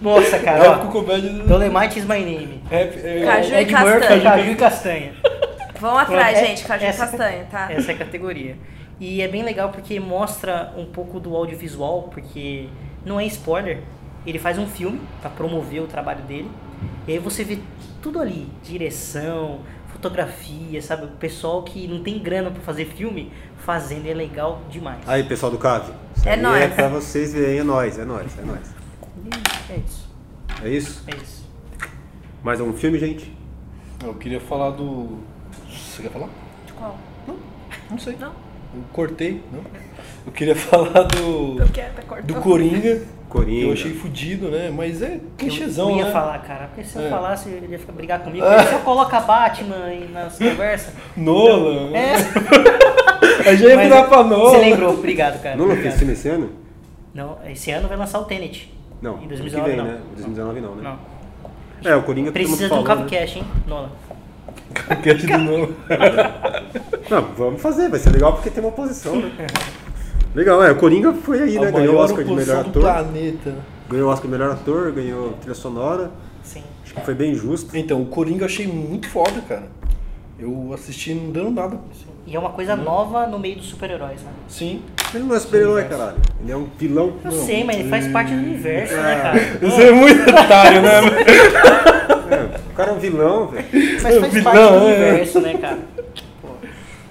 [0.00, 1.30] Nossa, cara, Rap com comédia.
[1.44, 2.62] Dolemite is my name.
[2.70, 4.22] Rap, é, Caju e Ed Murphy, Castanho.
[4.22, 5.12] Caju e Castanha.
[5.80, 6.64] Vão atrás, É- gente.
[6.64, 7.70] Caju essa- castanha, tá?
[7.72, 8.56] Essa é a categoria.
[9.00, 12.68] E é bem legal porque mostra um pouco do audiovisual, porque
[13.04, 13.82] não é spoiler.
[14.26, 16.50] Ele faz um filme para promover o trabalho dele.
[17.06, 17.58] E aí você vê
[18.02, 19.60] tudo ali, direção,
[19.92, 21.04] fotografia, sabe?
[21.06, 23.32] O pessoal que não tem grana para fazer filme
[23.64, 24.98] fazendo é legal demais.
[25.06, 25.90] Aí, pessoal do CAV.
[26.24, 26.62] É aí nóis.
[26.62, 28.74] É pra vocês verem, é nóis, é nóis, é nóis.
[29.70, 30.08] É isso.
[30.62, 31.04] É isso?
[31.06, 31.48] É isso.
[32.42, 33.32] Mais algum filme, gente?
[34.04, 35.18] Eu queria falar do.
[35.98, 36.28] Você quer falar?
[36.64, 36.96] De qual?
[37.90, 38.14] Não sei.
[38.20, 38.28] Não?
[38.28, 39.62] Eu cortei, não?
[40.26, 41.58] Eu queria falar do.
[41.58, 42.26] Eu quero, tá cortando.
[42.26, 43.02] Do Coringa.
[43.28, 43.66] Coringa.
[43.66, 44.70] Eu achei fudido, né?
[44.74, 46.12] Mas é Eu clichêzão, ia né?
[46.12, 47.10] falar, cara, porque se eu É.
[47.10, 48.46] falasse, ele ia ficar brigar comigo.
[48.46, 50.94] Porque se eu colocar Batman aí nas conversas.
[51.16, 51.90] Nolan.
[51.96, 52.14] É.
[53.48, 54.50] Aí já ia Mas virar pra Nolan.
[54.50, 55.56] Você lembrou, obrigado, cara.
[55.56, 56.50] Não fez filme esse ano?
[57.14, 58.72] Não, esse ano vai lançar o Tenet.
[59.02, 59.84] Não, Em ano 2019 que vem, não.
[59.92, 60.00] né?
[60.14, 60.82] 2019 não, né?
[61.82, 61.90] Não.
[61.90, 62.84] É, o Coringa Precisa de um né?
[62.84, 63.92] Cavcast, hein, Nola?
[65.02, 65.68] Cast do Nolan.
[67.10, 69.30] Não, vamos fazer, vai ser legal porque tem uma oposição, né?
[70.34, 71.68] Legal, é, o Coringa foi aí, né?
[71.68, 72.82] A Ganhou o Oscar de melhor do ator.
[72.82, 73.54] planeta.
[73.88, 76.10] Ganhou o Oscar de melhor ator, ganhou trilha sonora.
[76.42, 76.62] Sim.
[76.84, 77.76] Acho que foi bem justo.
[77.76, 79.64] Então, o Coringa eu achei muito foda, cara.
[80.38, 81.78] Eu assisti não dando nada.
[82.26, 84.30] E é uma coisa nova no meio dos super-heróis, né?
[84.46, 84.82] Sim.
[85.14, 86.16] Ele não é super-herói, caralho.
[86.42, 87.14] Ele é um vilão.
[87.24, 89.02] Eu sei, mas ele faz parte do universo, Ah.
[89.02, 89.40] né, cara?
[89.62, 90.90] Você é muito otário, né?
[92.30, 93.66] É, o cara é um vilão, velho.
[94.02, 95.10] Mas faz Vilão, parte do é.
[95.10, 95.78] universo, né, cara?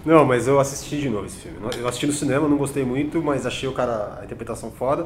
[0.05, 1.57] Não, mas eu assisti de novo esse filme.
[1.77, 5.05] Eu assisti no cinema, não gostei muito, mas achei o cara, a interpretação foda.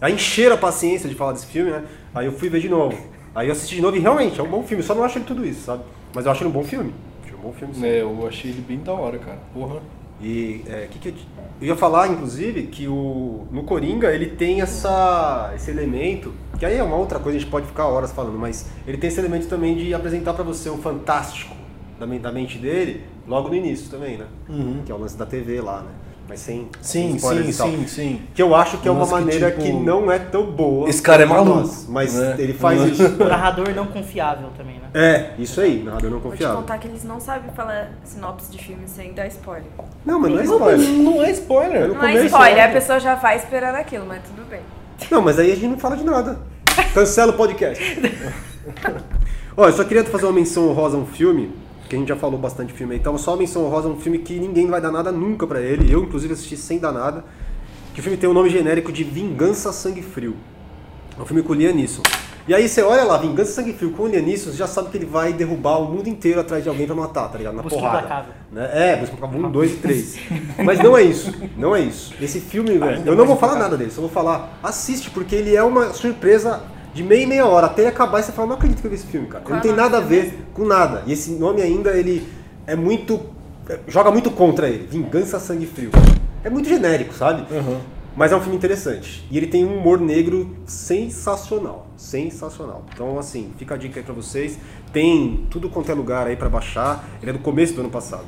[0.00, 1.84] Aí encheram a paciência de falar desse filme, né?
[2.14, 2.96] Aí eu fui ver de novo.
[3.34, 5.26] Aí eu assisti de novo e realmente é um bom filme, só não acho ele
[5.26, 5.84] tudo isso, sabe?
[6.14, 6.94] Mas eu acho ele um bom filme.
[7.22, 7.86] Achei um bom filme sim.
[7.86, 9.38] É, eu achei ele bem da hora, cara.
[9.52, 9.80] Porra.
[10.22, 11.14] E é, que que eu,
[11.60, 16.76] eu ia falar, inclusive, que o, no Coringa ele tem essa, esse elemento, que aí
[16.76, 19.48] é uma outra coisa, a gente pode ficar horas falando, mas ele tem esse elemento
[19.48, 21.56] também de apresentar pra você o fantástico
[21.98, 24.26] da, men- da mente dele logo no início também, né?
[24.48, 24.82] Uhum.
[24.86, 25.88] Que é o lance da TV lá, né?
[26.28, 27.68] Mas sem, sem Sim, spoilers sim, e tal.
[27.70, 28.22] sim, sim.
[28.34, 30.44] Que eu acho que é Um uma lance que, maneira tipo, que não é tão
[30.48, 30.88] boa.
[30.88, 32.36] esse cara é maluco, nós, mas né?
[32.38, 33.08] ele faz isso.
[33.18, 34.88] Narrador não confiável também, né?
[34.94, 36.58] É, isso aí, narrador não Vou te confiável.
[36.58, 39.66] contar que eles não sabem falar sinopse de filme sem dar spoiler.
[40.06, 40.88] Não, mas não é Não, spoiler.
[40.88, 41.88] não é spoiler.
[41.88, 44.60] No Não é spoiler, a pessoa já vai esperando aquilo, mas tudo bem.
[45.08, 46.40] Não, mas aí a gente não fala de nada.
[46.92, 47.82] Cancela o podcast.
[49.56, 51.50] Ó, eu só queria fazer uma menção honrosa a um filme,
[51.88, 54.00] que a gente já falou bastante filme aí, então só uma menção honrosa a um
[54.00, 55.92] filme que ninguém vai dar nada nunca pra ele.
[55.92, 57.24] Eu, inclusive, assisti sem dar nada.
[57.94, 60.36] Que o filme tem o nome genérico de Vingança Sangue Frio.
[61.18, 62.02] É um filme com o Liam Neeson.
[62.48, 65.06] E aí você olha lá, Vingança Sangue Frio com o você já sabe que ele
[65.06, 67.54] vai derrubar o mundo inteiro atrás de alguém pra matar, tá ligado?
[67.54, 68.26] Na Busca porrada.
[68.50, 68.70] Né?
[68.72, 70.18] É, Busca Implacável 1, 2 e 3.
[70.64, 72.14] Mas não é isso, não é isso.
[72.20, 75.54] Esse filme, velho, eu não vou falar nada dele, só vou falar, assiste, porque ele
[75.54, 78.56] é uma surpresa de meia e meia hora, até ele acabar e você fala, não
[78.56, 79.44] acredito que eu vi esse filme, cara.
[79.44, 81.02] Ele não tem é nada a ver com nada.
[81.06, 82.26] E esse nome ainda, ele
[82.66, 83.20] é muito...
[83.86, 85.90] joga muito contra ele, Vingança Sangue Frio.
[86.42, 87.42] É muito genérico, sabe?
[87.54, 87.78] Uhum.
[88.16, 89.24] Mas é um filme interessante.
[89.30, 91.86] E ele tem um humor negro sensacional.
[91.96, 92.84] Sensacional.
[92.92, 94.58] Então, assim, fica a dica aí pra vocês.
[94.92, 97.04] Tem tudo quanto é lugar aí pra baixar.
[97.22, 98.24] Ele é do começo do ano passado.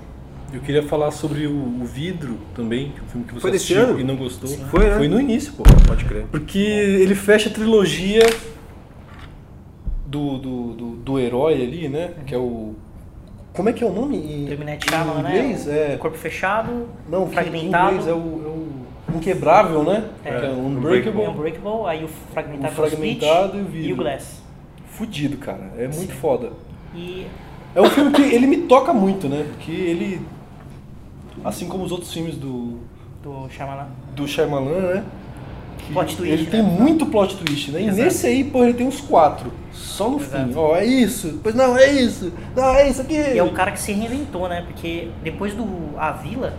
[0.52, 3.50] Eu queria falar sobre o, o Vidro também, que é um filme que você Foi
[3.50, 4.00] desse assistiu ano?
[4.00, 4.48] e não gostou.
[4.68, 4.96] Foi, né?
[4.96, 5.62] Foi no início, pô.
[5.86, 6.26] Pode crer.
[6.30, 8.20] Porque ele fecha a trilogia
[10.06, 12.12] do, do, do, do herói ali, né?
[12.26, 12.74] Que é o.
[13.54, 14.16] Como é que é o nome?
[14.16, 14.46] Em,
[14.80, 15.66] Shyamalan, inglês?
[15.66, 15.94] né?
[15.94, 15.96] É.
[15.96, 17.88] Corpo fechado, Não, que em fragmentado.
[17.94, 18.18] inglês é o, é
[18.48, 18.71] o
[19.16, 20.04] Inquebrável, né?
[20.24, 20.30] É.
[20.30, 21.26] Que é o É Unbreakable.
[21.26, 23.88] Unbreakable, aí o fragmentado, O é o fragmentado e o vidro.
[23.88, 24.42] e o Glass.
[24.86, 25.72] Fudido, cara.
[25.76, 26.18] É muito Sim.
[26.20, 26.50] foda.
[26.94, 27.26] E
[27.74, 29.46] É um filme que ele me toca muito, né?
[29.54, 30.20] Porque ele.
[31.44, 32.78] Assim como os outros filmes do,
[33.22, 33.86] do Shyamalan.
[34.14, 35.04] do Shyamalan, né?
[35.78, 36.50] Que Plot twist, Ele né?
[36.50, 37.80] tem muito plot twist, né?
[37.80, 38.02] E Exato.
[38.02, 39.50] nesse aí, pô, ele tem uns quatro.
[39.72, 40.48] Só no Exato.
[40.50, 40.54] fim.
[40.54, 41.40] Ó, é isso.
[41.42, 42.32] Pois não, é isso.
[42.54, 43.14] Não, é isso aqui.
[43.14, 44.62] E é um cara que se reinventou, né?
[44.64, 45.66] Porque depois do
[45.98, 46.54] A Vila,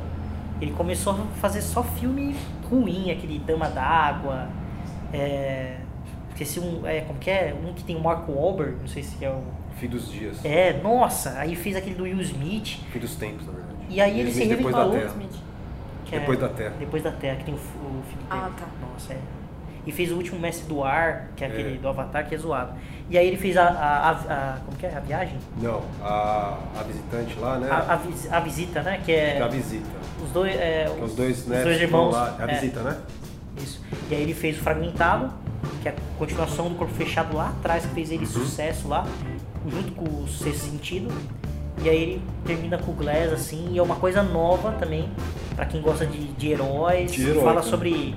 [0.64, 2.36] ele começou a fazer só filme
[2.70, 4.50] ruim, aquele Dama d'Água.
[5.12, 5.78] É...
[6.30, 6.86] Esqueci um.
[6.86, 7.54] É, como que é?
[7.54, 9.44] Um que tem o Mark Wahlberg, não sei se é o.
[9.76, 10.44] Fim dos dias.
[10.44, 12.80] É, nossa, aí fez aquele do Will Smith.
[12.92, 13.74] Fim dos tempos, na verdade.
[13.90, 15.14] E aí ele se Depois da reinventou.
[15.14, 15.30] Terra.
[16.06, 16.76] que é Depois da Terra.
[16.80, 18.30] Depois da Terra, que tem o, o filho dele.
[18.30, 18.68] Ah, tá.
[18.82, 19.20] Nossa, é.
[19.86, 21.78] E fez o último Mestre do Ar, que é aquele É.
[21.78, 22.72] do Avatar, que é zoado.
[23.10, 23.64] E aí ele fez a.
[23.64, 24.96] a, a- a- como que é?
[24.96, 25.38] A viagem?
[25.62, 27.70] Não, a, a visitante lá, né?
[27.70, 29.02] A, vis- a visita, né?
[29.04, 29.42] Que é.
[29.42, 29.86] a visita.
[30.24, 30.56] Os dois.
[30.56, 31.58] É, Que os dois, né?
[31.58, 32.12] os dois irmãos.
[32.14, 32.98] Lá, a é, visita, né?
[33.58, 33.82] Isso.
[34.10, 35.32] E aí ele fez o Fragmentado,
[35.82, 38.32] que é a continuação do Corpo Fechado lá atrás, que fez ele Uhum.
[38.32, 39.06] sucesso lá,
[39.70, 41.12] junto com o Sexto Sentido.
[41.84, 45.10] E aí ele termina com o Glass, assim, e é uma coisa nova também,
[45.56, 47.12] pra quem gosta de, de heróis.
[47.12, 47.64] De herói, fala cara.
[47.68, 48.16] sobre,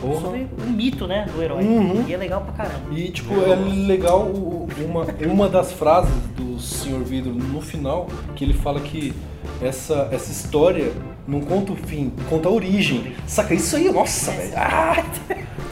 [0.00, 0.20] Porra.
[0.20, 1.62] sobre o mito, né, do herói.
[1.64, 2.04] Uhum.
[2.06, 2.84] E é legal pra caramba.
[2.92, 7.02] E, tipo, é legal o- uma, uma das frases do Sr.
[7.04, 9.12] Vidro no final, que ele fala que
[9.62, 10.92] essa, essa história
[11.26, 13.14] não conta o fim, conta a origem.
[13.26, 13.54] Saca?
[13.54, 14.52] Isso aí, nossa, velho.
[14.56, 15.02] Ah,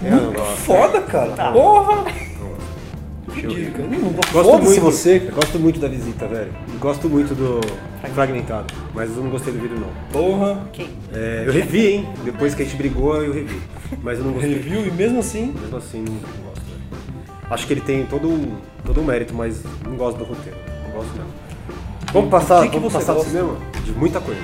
[0.05, 1.31] É, muito foda, cara.
[1.33, 1.53] Tá.
[1.53, 2.05] Porra!
[3.35, 3.83] Dica.
[3.83, 5.23] Não, Gosto muito, você.
[5.29, 6.53] Eu gosto muito da visita, velho.
[6.79, 7.61] Gosto muito do
[8.15, 8.73] fragmentado.
[8.95, 9.89] Mas eu não gostei do vídeo, não.
[10.13, 10.63] Porra.
[11.13, 12.09] É, eu revi, hein?
[12.25, 13.59] Depois que a gente brigou, eu revi.
[14.03, 14.55] Mas eu não gostei.
[14.55, 15.53] Review e mesmo assim.
[15.53, 16.63] Mesmo assim, não, não gosto.
[17.51, 20.59] Acho que ele tem todo um, todo um mérito, mas não gosto do roteiro.
[20.85, 21.33] Não gosto mesmo.
[22.13, 23.57] Vamos passar, que que vamos passar do cinema?
[23.85, 24.41] De muita coisa.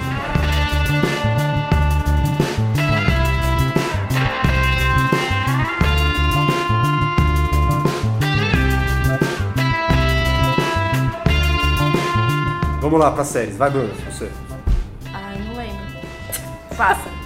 [12.80, 13.56] Vamos lá para séries.
[13.56, 14.30] Vai, Bruno, você.
[15.12, 15.84] Ai, não lembro.
[16.74, 17.17] Passa.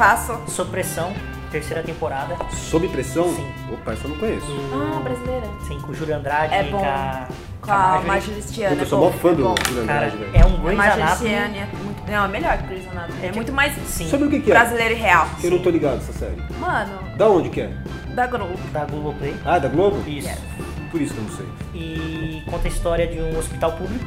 [0.00, 0.40] Passo.
[0.48, 1.12] Sob Pressão,
[1.52, 2.34] terceira temporada.
[2.54, 3.34] Sob pressão?
[3.36, 3.46] Sim.
[3.70, 4.46] Opa, essa eu não conheço.
[4.72, 5.46] Ah, brasileira.
[5.68, 6.78] Sim, com o Júlio Andrade É e bom.
[6.78, 7.28] com a,
[7.60, 8.06] Com a Marjorie.
[8.06, 8.70] Marjorie Listiana.
[8.70, 9.42] Puta, eu é sou bom, mó fã é do.
[9.68, 10.30] Júlio Andrade, velho.
[10.32, 11.58] é um A Grey's Marjorie Anatomy.
[11.58, 12.10] É muito...
[12.10, 13.18] Não, é melhor que Grey's Anatomy.
[13.18, 14.54] É tipo- muito mais Sim, Sobre o que, que é?
[14.54, 15.28] brasileiro e real.
[15.44, 16.42] Eu não tô ligado essa série.
[16.58, 17.70] Mano, Da onde que é?
[18.14, 18.56] da Globo.
[18.72, 19.36] da Globoplay.
[19.44, 19.98] Ah, da Globo?
[20.08, 20.28] Isso.
[20.28, 20.38] Yes.
[20.90, 21.46] Por isso que eu não sei.
[21.74, 24.04] E conta a história de um hospital público,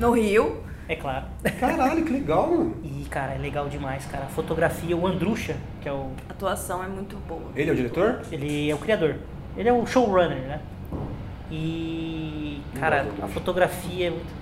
[0.00, 0.65] No Rio.
[0.88, 1.26] É claro.
[1.58, 2.76] Caralho, que legal, mano.
[2.84, 4.24] E, cara, é legal demais, cara.
[4.24, 6.10] A fotografia, o Andrusha, que é o.
[6.28, 7.50] A atuação é muito boa.
[7.54, 8.20] Ele é o diretor?
[8.30, 9.16] Ele é o criador.
[9.56, 10.60] Ele é o showrunner, né?
[11.50, 12.60] E.
[12.78, 14.36] Cara, a fotografia é muito.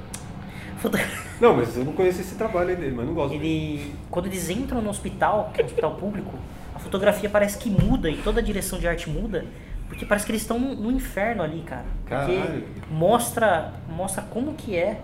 [0.79, 0.99] Foto-
[1.41, 3.35] Não, mas eu não conheço esse trabalho aí dele, mas não gosto.
[3.35, 3.95] Ele.
[4.11, 6.33] Quando eles entram no hospital, que é um hospital público,
[6.75, 9.45] a fotografia parece que muda e toda a direção de arte muda.
[9.89, 11.85] Porque parece que eles estão no no inferno ali, cara.
[12.05, 12.65] Porque Caralho.
[12.91, 15.01] mostra, mostra como que é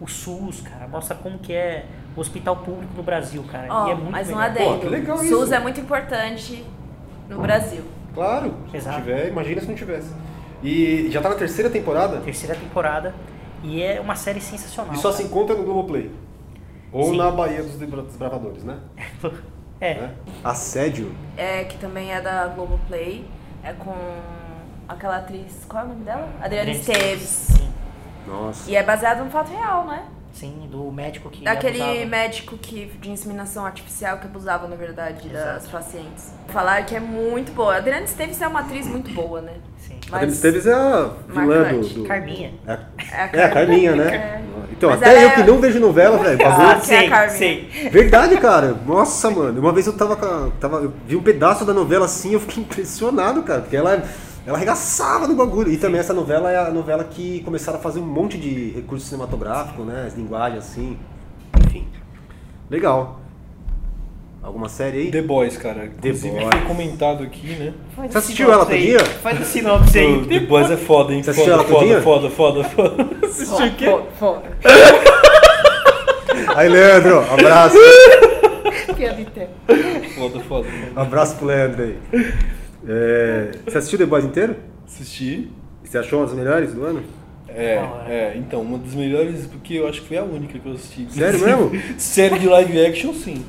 [0.00, 0.86] o SUS, cara.
[0.88, 3.66] Mostra como que é o hospital público no Brasil, cara.
[3.70, 4.80] Ó, e é muito mais um adendo.
[4.80, 5.54] Pô, legal SUS isso.
[5.54, 6.64] é muito importante
[7.28, 7.82] no Brasil.
[8.14, 8.54] Claro.
[8.72, 8.96] Exato.
[8.96, 10.10] Se tiver, imagina se não tivesse.
[10.62, 12.18] E já tá na terceira temporada?
[12.20, 13.14] Terceira temporada.
[13.62, 14.94] E é uma série sensacional.
[14.94, 15.28] E só se cara.
[15.28, 16.10] encontra no Globoplay.
[16.92, 17.16] Ou Sim.
[17.18, 18.78] na Bahia dos Desbravadores, né?
[19.78, 19.94] É.
[19.94, 20.14] Né?
[20.42, 21.12] Assédio.
[21.36, 23.26] É, que também é da Globoplay.
[23.62, 23.94] É com
[24.88, 25.66] aquela atriz.
[25.68, 26.28] Qual é o nome dela?
[26.40, 27.28] Adriana Esteves.
[27.28, 27.68] Sim.
[28.26, 28.70] Nossa.
[28.70, 30.02] E é baseado num fato real, né?
[30.32, 32.06] Sim, do médico que Daquele abusava.
[32.06, 35.70] médico que, de inseminação artificial que abusava, na verdade, das Exato.
[35.70, 36.30] pacientes.
[36.48, 37.72] Falaram que é muito boa.
[37.72, 39.54] A Adriana Esteves é uma atriz muito boa, né?
[39.78, 39.98] Sim.
[40.12, 41.62] A Adriana Esteves é a vilã do...
[41.64, 41.94] Marcante.
[41.94, 42.04] do...
[42.04, 42.52] Carminha.
[42.66, 44.14] É, É a é a Carminha, né?
[44.14, 44.42] É.
[44.72, 46.38] Então, Mas até eu é- que não vejo novela, velho.
[46.44, 47.88] Ah, é a sei.
[47.90, 48.76] Verdade, cara.
[48.86, 49.58] Nossa, mano.
[49.58, 50.16] Uma vez eu tava,
[50.60, 54.04] tava eu vi um pedaço da novela assim, eu fiquei impressionado, cara, porque ela
[54.46, 55.72] ela arregaçava no bagulho.
[55.72, 59.04] E também essa novela é a novela que começaram a fazer um monte de recurso
[59.04, 60.96] cinematográfico, né, as linguagens assim.
[61.66, 61.88] Enfim.
[62.70, 63.20] Legal.
[64.40, 65.10] Alguma série aí?
[65.10, 65.86] The Boys, cara.
[65.86, 66.48] Inclusive Boys.
[66.48, 67.74] foi comentado aqui, né?
[67.96, 69.00] Faz Você o assistiu ela todo dia?
[69.00, 70.22] Faz o sinopse aí.
[70.26, 71.22] The Boys é foda, hein?
[71.24, 72.02] Você assistiu foda, ela todo foda, dia?
[72.02, 73.16] foda, foda, foda.
[73.26, 74.00] Assistiu o quê?
[74.20, 74.42] Foda.
[76.54, 77.76] Aí, Leandro, abraço.
[78.96, 79.50] Piada inteira.
[80.16, 80.68] Foda, foda.
[80.96, 81.98] Um abraço pro Leandro aí.
[82.88, 84.56] É, você assistiu The Boys inteiro?
[84.86, 85.50] Assisti.
[85.82, 87.02] Você achou uma das melhores do ano?
[87.48, 90.72] É, é, então, uma das melhores, porque eu acho que foi a única que eu
[90.74, 91.06] assisti.
[91.10, 91.72] Sério mesmo?
[91.96, 93.44] Série de live action, sim.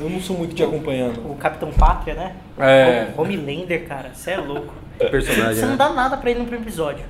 [0.00, 1.30] Eu não sou muito de acompanhar, não.
[1.30, 2.36] O Capitão Pátria, né?
[2.58, 3.08] É.
[3.16, 4.10] O Homelander, cara.
[4.12, 4.74] Você é louco.
[4.98, 5.76] Que personagem, Você não né?
[5.76, 7.04] dá nada pra ele no primeiro episódio.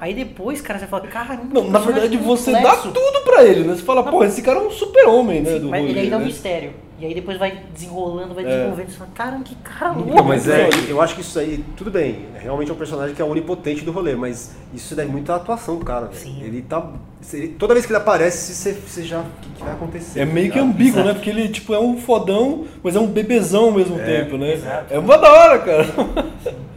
[0.00, 1.42] Aí depois, cara, você fala, caramba.
[1.52, 2.92] Não, na personagem verdade você dá complexo.
[2.92, 3.74] tudo pra ele, né?
[3.74, 5.52] Você fala, pô, esse cara é um super-homem, né?
[5.54, 6.26] Sim, do mas ele ainda é um né?
[6.26, 6.72] mistério.
[7.00, 8.48] E aí depois vai desenrolando, vai É.
[8.48, 8.88] desenvolvendo.
[8.90, 10.14] Você fala, caramba, que cara louco.
[10.16, 13.14] Não, mas é, velho." eu acho que isso aí, tudo bem, realmente é um personagem
[13.14, 16.10] que é onipotente do rolê, mas isso deve muito à atuação do cara.
[16.12, 16.42] Sim.
[16.42, 16.90] Ele tá.
[17.32, 19.20] ele- toda vez que ele aparece, você, você já.
[19.20, 20.18] O que, que vai acontecer?
[20.20, 21.06] É meio que tá ambíguo, Exato.
[21.08, 21.14] né?
[21.14, 24.54] Porque ele, tipo, é um fodão, mas é um bebezão ao mesmo É, tempo, né?
[24.54, 24.92] exato.
[24.92, 25.86] É uma da hora, cara.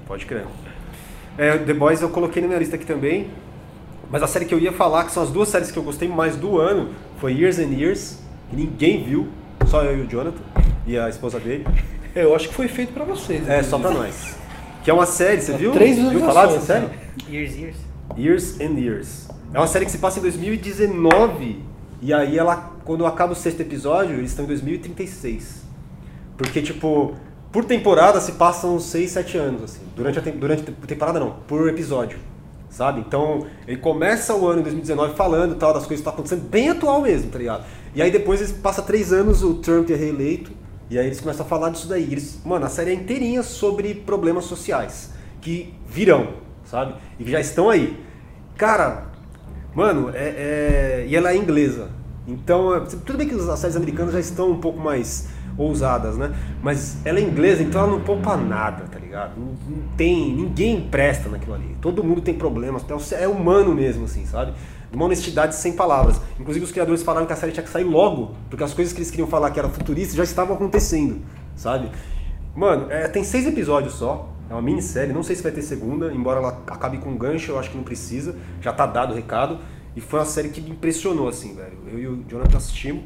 [0.07, 0.45] Pode crer.
[1.37, 3.27] É, The Boys eu coloquei na minha lista aqui também.
[4.11, 6.07] Mas a série que eu ia falar, que são as duas séries que eu gostei
[6.07, 8.19] mais do ano, foi Years and Years,
[8.49, 9.27] que ninguém viu,
[9.71, 10.41] só eu e o Jonathan,
[10.85, 11.65] e a esposa dele.
[12.13, 13.47] É, eu acho que foi feito pra vocês.
[13.47, 14.35] É, só pra nós.
[14.83, 15.71] Que é uma série, você É, viu?
[15.71, 16.87] três viu falar dessa série?
[17.29, 17.77] Years, years.
[18.17, 19.29] Years and Years.
[19.53, 21.63] É uma série que se passa em 2019
[22.01, 25.61] e aí ela, quando acaba o sexto episódio, eles estão em 2036.
[26.37, 27.13] Porque, tipo,
[27.49, 29.81] por temporada se passam 6, 7 anos, assim.
[29.95, 32.19] Durante a, durante a temporada não, por episódio.
[32.71, 33.01] Sabe?
[33.01, 36.69] Então, ele começa o ano em 2019 falando tal das coisas que estão acontecendo, bem
[36.69, 37.65] atual mesmo, tá ligado?
[37.93, 40.51] E aí depois passa três anos, o Trump é reeleito,
[40.89, 42.03] e aí eles começam a falar disso daí.
[42.03, 45.11] Eles, mano, a série é inteirinha sobre problemas sociais
[45.41, 46.29] que virão,
[46.63, 46.95] sabe?
[47.19, 47.99] E que já estão aí.
[48.57, 49.07] Cara,
[49.75, 51.05] mano, é, é...
[51.09, 51.89] e ela é inglesa.
[52.25, 56.33] Então, é, tudo bem que as séries americanas já estão um pouco mais ousadas, né?
[56.61, 59.39] Mas ela é inglesa, então ela não poupa nada, tá ligado?
[59.39, 61.75] Não, não tem, ninguém presta naquilo ali.
[61.81, 64.53] Todo mundo tem problemas, é humano mesmo, assim, sabe?
[64.93, 66.19] Uma honestidade sem palavras.
[66.39, 68.99] Inclusive os criadores falaram que a série tinha que sair logo, porque as coisas que
[68.99, 71.21] eles queriam falar que era futurista já estavam acontecendo,
[71.55, 71.89] sabe?
[72.55, 74.29] Mano, é, tem seis episódios só.
[74.49, 77.53] É uma minissérie, não sei se vai ter segunda, embora ela acabe com um gancho,
[77.53, 78.35] eu acho que não precisa.
[78.59, 79.59] Já tá dado o recado.
[79.95, 81.77] E foi uma série que me impressionou, assim, velho.
[81.87, 83.03] Eu e o Jonathan assistimos.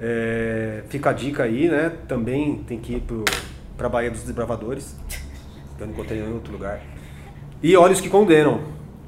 [0.00, 1.92] É, fica a dica aí, né?
[2.08, 3.22] Também tem que ir pro,
[3.76, 4.96] pra Baía dos Desbravadores.
[5.76, 6.78] Que eu não encontrei em outro lugar.
[7.62, 8.60] E Olhos que Condenam,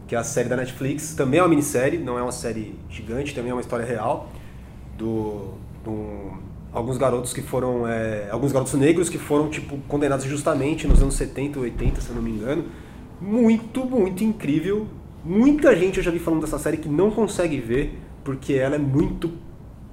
[0.08, 1.14] que é a série da Netflix.
[1.14, 4.30] Também é uma minissérie, não é uma série gigante, também é uma história real.
[4.96, 5.52] Do,
[5.84, 6.32] do
[6.72, 7.86] alguns garotos que foram.
[7.86, 12.14] É, alguns garotos negros que foram, tipo, condenados justamente nos anos 70, 80, se eu
[12.14, 12.64] não me engano.
[13.20, 14.86] Muito, muito incrível.
[15.22, 18.78] Muita gente eu já vi falando dessa série que não consegue ver porque ela é
[18.78, 19.30] muito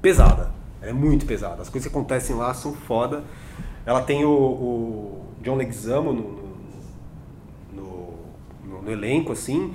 [0.02, 1.62] pesada é muito pesada.
[1.62, 3.24] As coisas que acontecem lá são foda.
[3.86, 6.50] Ela tem o, o John Leguizamo no
[7.74, 8.16] no,
[8.64, 9.74] no, no, elenco, assim.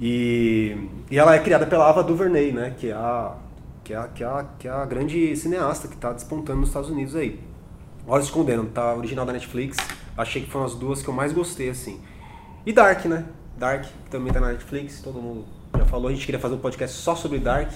[0.00, 0.76] E,
[1.10, 2.74] e ela é criada pela Ava DuVernay, né?
[2.78, 3.36] Que é a,
[3.84, 6.70] que é a, que é a, que é a grande cineasta que está despontando nos
[6.70, 7.40] Estados Unidos aí.
[8.06, 9.76] Olhos Escondendo, tá original da Netflix.
[10.16, 12.00] Achei que foram as duas que eu mais gostei, assim.
[12.64, 13.24] E Dark, né?
[13.56, 15.44] Dark, que também tá na Netflix, todo mundo
[15.76, 16.08] já falou.
[16.08, 17.70] A gente queria fazer um podcast só sobre Dark.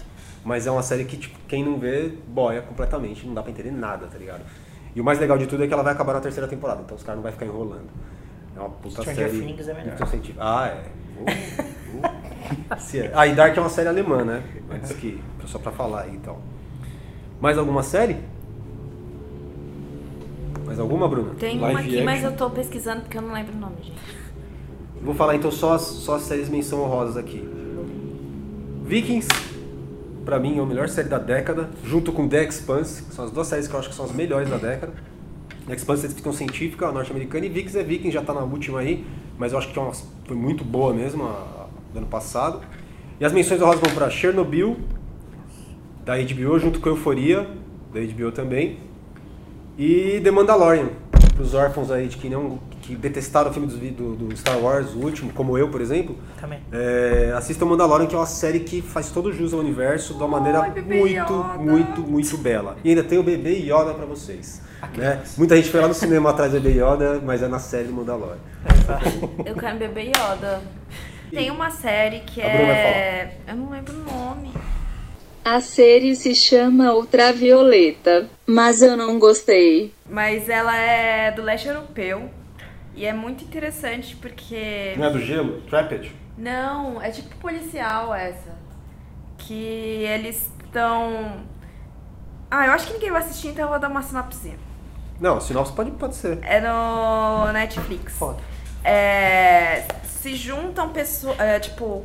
[0.44, 3.70] Mas é uma série que, tipo, quem não vê, boia completamente, não dá pra entender
[3.70, 4.42] nada, tá ligado?
[4.94, 6.96] E o mais legal de tudo é que ela vai acabar na terceira temporada, então
[6.96, 7.88] os caras não vão ficar enrolando.
[8.54, 9.40] É uma puta Stranger série.
[9.40, 9.96] Things é melhor.
[10.38, 10.84] Ah, é.
[11.18, 12.22] Uh, uh.
[12.94, 13.10] É.
[13.14, 14.42] Ah, e Dark é uma série alemã, né?
[14.70, 15.20] Antes que.
[15.46, 16.38] Só pra falar aí então.
[17.40, 18.18] Mais alguma série?
[20.64, 21.34] Mais alguma, Bruna?
[21.34, 22.04] Tem Live uma aqui, action.
[22.04, 24.00] mas eu tô pesquisando porque eu não lembro o nome, gente.
[25.02, 27.46] Vou falar então só as, só as séries menção honrosas aqui.
[28.84, 29.28] Vikings,
[30.24, 33.30] pra mim, é a melhor série da década, junto com The Expanse, que são as
[33.30, 34.92] duas séries que eu acho que são as melhores da década.
[35.66, 39.04] The Expanse é ficção científica, norte-americana, e Vikings é Vikings, já tá na última aí,
[39.38, 42.60] mas eu acho que é uma- foi muito boa mesmo, a, do ano passado.
[43.20, 44.76] E as menções honrosas vão pra Chernobyl,
[46.04, 47.46] da HBO, junto com Euforia,
[47.92, 48.78] da HBO também.
[49.78, 50.88] E The Mandalorian,
[51.34, 54.98] pros órfãos aí de que não que detestaram o filme do, do Star Wars, o
[54.98, 56.16] último, como eu, por exemplo.
[56.40, 56.60] Também.
[56.72, 60.28] É, assistam Mandalorian, que é uma série que faz todo jus ao universo de uma
[60.28, 61.58] maneira bebê muito, Yoda.
[61.58, 62.76] muito, muito bela.
[62.84, 64.62] E ainda tem o bebê Yoda pra vocês.
[64.96, 65.22] Né?
[65.38, 67.94] Muita gente foi lá no cinema atrás do bebê Yoda, mas é na série do
[67.94, 68.38] Mandalorian.
[69.46, 70.60] Eu quero beber Yoda.
[71.30, 73.36] Tem uma série que A Bruna vai é.
[73.48, 74.52] Eu não lembro o nome.
[75.44, 79.92] A série se chama Ultravioleta, mas eu não gostei.
[80.08, 82.30] Mas ela é do leste europeu.
[82.94, 84.94] E é muito interessante porque.
[84.96, 85.60] Não é do gelo?
[85.62, 86.14] Trapped?
[86.38, 88.56] Não, é tipo policial essa.
[89.36, 91.44] Que eles estão.
[92.48, 94.56] Ah, eu acho que ninguém vai assistir, então eu vou dar uma sinopse.
[95.18, 96.38] Não, sinopse pode, pode ser.
[96.42, 98.12] É no Netflix.
[98.12, 98.38] Foda.
[98.84, 101.38] É, se juntam pessoas.
[101.40, 102.04] É, tipo,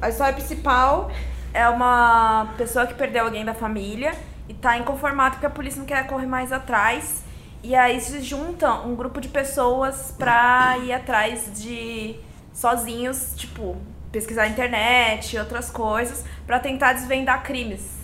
[0.00, 1.10] a história principal
[1.52, 4.14] é uma pessoa que perdeu alguém da família
[4.48, 7.24] e tá inconformado porque a polícia não quer correr mais atrás.
[7.62, 12.16] E aí se juntam um grupo de pessoas pra ir atrás de
[12.52, 13.76] sozinhos, tipo,
[14.10, 17.98] pesquisar na internet, outras coisas, pra tentar desvendar crimes.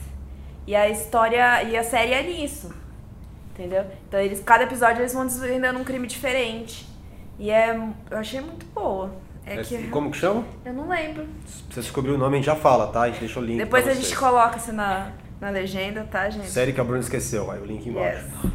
[0.66, 2.74] E a história e a série é nisso.
[3.51, 3.86] Entendeu?
[4.07, 6.86] Então eles, cada episódio eles vão desvendando um crime diferente.
[7.38, 7.74] E é.
[8.11, 9.11] Eu achei muito boa.
[9.47, 9.88] É É, que.
[9.88, 10.44] Como que chama?
[10.64, 11.24] Eu não lembro.
[11.47, 13.03] Se você descobrir o nome, a gente já fala, tá?
[13.03, 16.28] A gente deixa o link Depois pra a gente coloca isso na, na legenda, tá,
[16.28, 16.49] gente?
[16.49, 18.24] Série que a Bruna esqueceu, aí o link embaixo.
[18.44, 18.53] Yes.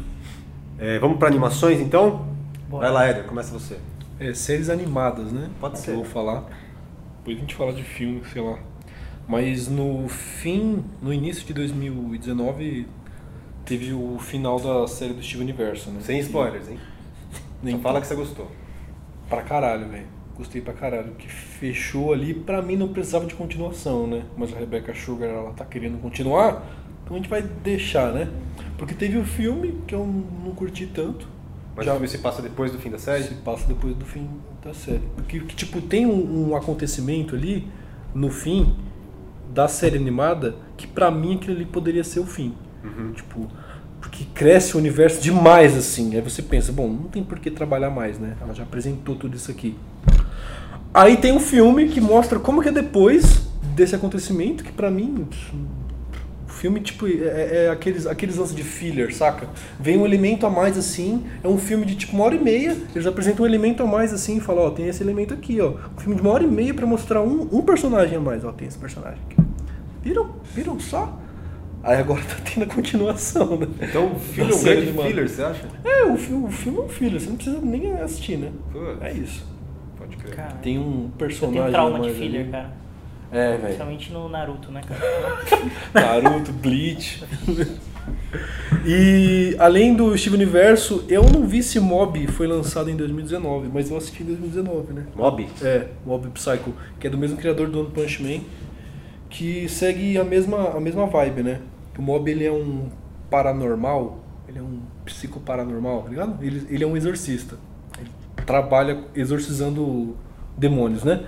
[0.78, 2.26] É, vamos pra animações então?
[2.68, 2.90] Bora.
[2.90, 3.78] Vai lá, Éder, começa você.
[4.20, 5.48] É, séries animadas, né?
[5.58, 5.90] Pode Que ser.
[5.92, 6.44] Eu vou falar.
[7.18, 8.58] Depois a gente fala de filme, sei lá.
[9.26, 12.86] Mas no fim, no início de 2019,
[13.64, 16.00] teve o final da série do Steven Universo, né?
[16.02, 16.78] Sem spoilers, hein?
[17.62, 18.50] Nem Só fala que você gostou.
[19.28, 20.06] Pra caralho, velho.
[20.36, 21.12] Gostei pra caralho.
[21.18, 24.22] Que fechou ali, pra mim não precisava de continuação, né?
[24.36, 26.66] Mas a Rebecca Sugar, ela tá querendo continuar,
[27.04, 28.28] então a gente vai deixar, né?
[28.78, 30.04] Porque teve o filme que eu
[30.44, 31.28] não curti tanto.
[31.76, 33.24] Mas Já- já se passa depois do fim da série?
[33.24, 34.28] Se passa depois do fim
[34.62, 35.02] da série.
[35.16, 37.66] Porque, que, tipo, tem um, um acontecimento ali,
[38.14, 38.74] no fim,
[39.54, 42.54] da série animada, que pra mim aquilo ali poderia ser o fim.
[42.84, 43.12] Uhum.
[43.12, 43.48] Tipo,
[44.00, 46.14] Porque cresce o universo demais, assim.
[46.16, 48.36] Aí você pensa, bom, não tem por que trabalhar mais, né?
[48.40, 49.76] Ela já apresentou tudo isso aqui.
[50.94, 53.42] Aí tem um filme que mostra como que é depois
[53.74, 55.26] desse acontecimento, que pra mim.
[56.46, 59.48] O filme, tipo, é, é aqueles, aqueles lances de filler, saca?
[59.80, 62.76] Vem um elemento a mais assim, é um filme de tipo uma hora e meia,
[62.94, 65.70] eles apresentam um elemento a mais assim e falam, ó, tem esse elemento aqui, ó.
[65.96, 68.52] Um filme de uma hora e meia pra mostrar um, um personagem a mais, ó,
[68.52, 69.40] tem esse personagem aqui.
[70.02, 70.36] Viram?
[70.54, 71.18] Viram só?
[71.82, 73.66] Aí agora tá tendo a continuação, né?
[73.80, 75.66] Então o filme é um grande filler, você acha?
[75.82, 78.52] É, o filme, o filme é um filler, você não precisa nem assistir, né?
[78.70, 79.02] Putz.
[79.02, 79.51] É isso.
[80.12, 80.36] Pode crer.
[80.36, 82.50] Cara, Tem um eu personagem tenho trauma de filler, ali.
[82.50, 82.70] cara.
[83.32, 83.62] É, velho.
[83.62, 85.00] Principalmente no Naruto, né, cara?
[86.22, 87.24] Naruto, Bleach.
[88.84, 93.90] e além do Steve Universo, eu não vi se Mob foi lançado em 2019, mas
[93.90, 95.06] eu assisti em 2019, né?
[95.16, 95.48] Mob?
[95.62, 98.40] É, Mob Psycho, que é do mesmo criador do One Punch Man,
[99.30, 101.60] que segue a mesma, a mesma vibe, né?
[101.98, 102.88] O Mob ele é um
[103.30, 106.44] paranormal, ele é um psicoparanormal, tá ligado?
[106.44, 107.56] Ele, ele é um exorcista.
[108.46, 110.16] Trabalha exorcizando
[110.56, 111.20] demônios, né?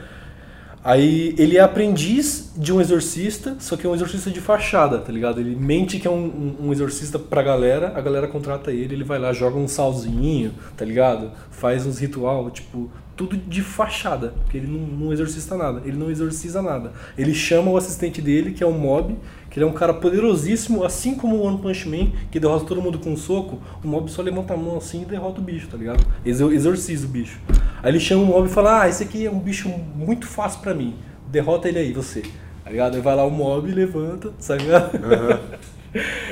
[0.83, 5.11] Aí ele é aprendiz de um exorcista, só que é um exorcista de fachada, tá
[5.11, 5.41] ligado?
[5.41, 6.25] Ele mente que é um,
[6.61, 10.53] um- um exorcista pra galera, a galera contrata ele, ele vai lá, joga um salzinho,
[10.77, 11.31] tá ligado?
[11.51, 16.11] Faz uns ritual, tipo, tudo de fachada, porque ele não, não exorcista nada, ele não
[16.11, 16.93] exorciza nada.
[17.17, 19.17] Ele chama o assistente dele, que é o Mob,
[19.55, 22.83] que ele é um cara poderosíssimo, assim como o One Punch Man, que derrota todo
[22.83, 25.69] mundo com um soco, o Mob só levanta a mão assim e derrota o bicho,
[25.69, 26.05] tá ligado?
[26.27, 27.39] Exor- Exorciza o bicho.
[27.81, 30.61] Aí ele chama o Mob e fala, ah, esse aqui é um bicho muito fácil
[30.61, 30.97] pra mim,
[31.31, 32.23] derrota ele aí, você.
[32.65, 32.97] Tá ligado?
[32.97, 34.91] Aí vai lá o Mob, levanta, tá ligado?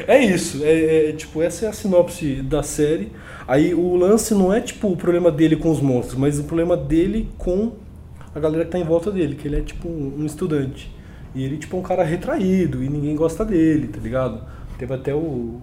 [0.08, 3.12] É isso, é, é, tipo, essa é a sinopse da série.
[3.46, 6.76] Aí o lance não é tipo o problema dele com os monstros, mas o problema
[6.76, 7.70] dele com
[8.34, 10.90] a galera que tá em volta dele, que ele é tipo um estudante.
[11.34, 14.42] E ele tipo é um cara retraído e ninguém gosta dele, tá ligado?
[14.78, 15.60] Teve até o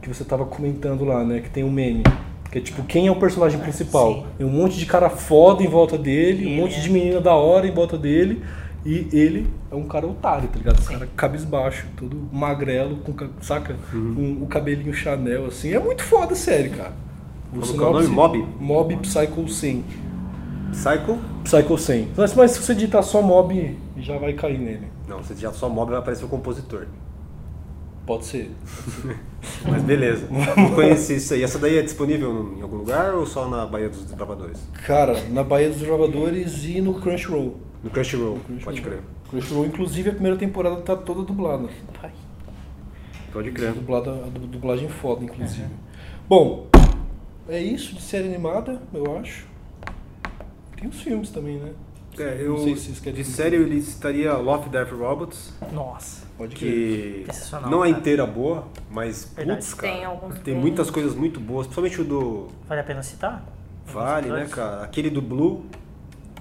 [0.00, 2.02] que você tava comentando lá, né, que tem um meme,
[2.50, 4.14] que é tipo quem é o personagem principal?
[4.14, 4.24] sim.
[4.38, 6.80] Tem um monte de cara foda em volta dele, um monte é.
[6.80, 8.42] de menina da hora em volta dele.
[8.84, 10.80] E ele é um cara otário, tá ligado?
[10.80, 13.76] Um cara cabisbaixo, todo magrelo, com, ca- saca?
[13.92, 15.72] Com o cabelinho Chanel, assim.
[15.72, 16.92] É muito foda a série, cara.
[17.52, 18.08] Como que é o nome?
[18.08, 18.44] Mob?
[18.58, 19.84] Mob Psycho 100.
[20.72, 21.18] Psycho?
[21.44, 22.08] Psycho 100.
[22.16, 24.88] Mas, mas se você digitar só Mob, já vai cair nele.
[25.08, 26.86] Não, você já só Mob vai aparecer o compositor.
[28.04, 28.50] Pode ser.
[29.68, 30.26] Mas beleza.
[30.56, 31.42] Não conheci isso aí.
[31.44, 34.58] Essa daí é disponível em algum lugar ou só na Baía dos Desbravadores?
[34.84, 37.58] Cara, na Baía dos Gravadores e no Crunchyroll.
[37.84, 38.64] No Crunchyroll, Crunchyroll.
[38.64, 39.00] pode crer.
[39.30, 41.68] Crunchyroll, inclusive, a primeira temporada tá toda dublada.
[42.00, 42.10] Pai.
[43.32, 43.72] Pode crer.
[43.72, 45.68] Dublada, a du- dublagem foda, inclusive.
[46.28, 46.66] Bom,
[47.48, 49.46] é isso de série animada, eu acho.
[50.82, 51.70] Tem os filmes também, né?
[52.18, 56.26] É, Não eu, sei se vocês querem de série eu listaria Love, Death Robots, Nossa.
[56.36, 57.24] Pode crer.
[57.24, 58.00] que Sensacional, não é cara.
[58.00, 59.60] inteira boa, mas Verdade.
[59.60, 60.60] putz, cara, Tem alguns tem bons.
[60.60, 63.42] muitas coisas muito boas, principalmente o do Vale a pena citar?
[63.86, 64.82] Vale, né, cara?
[64.82, 65.64] Aquele do Blue,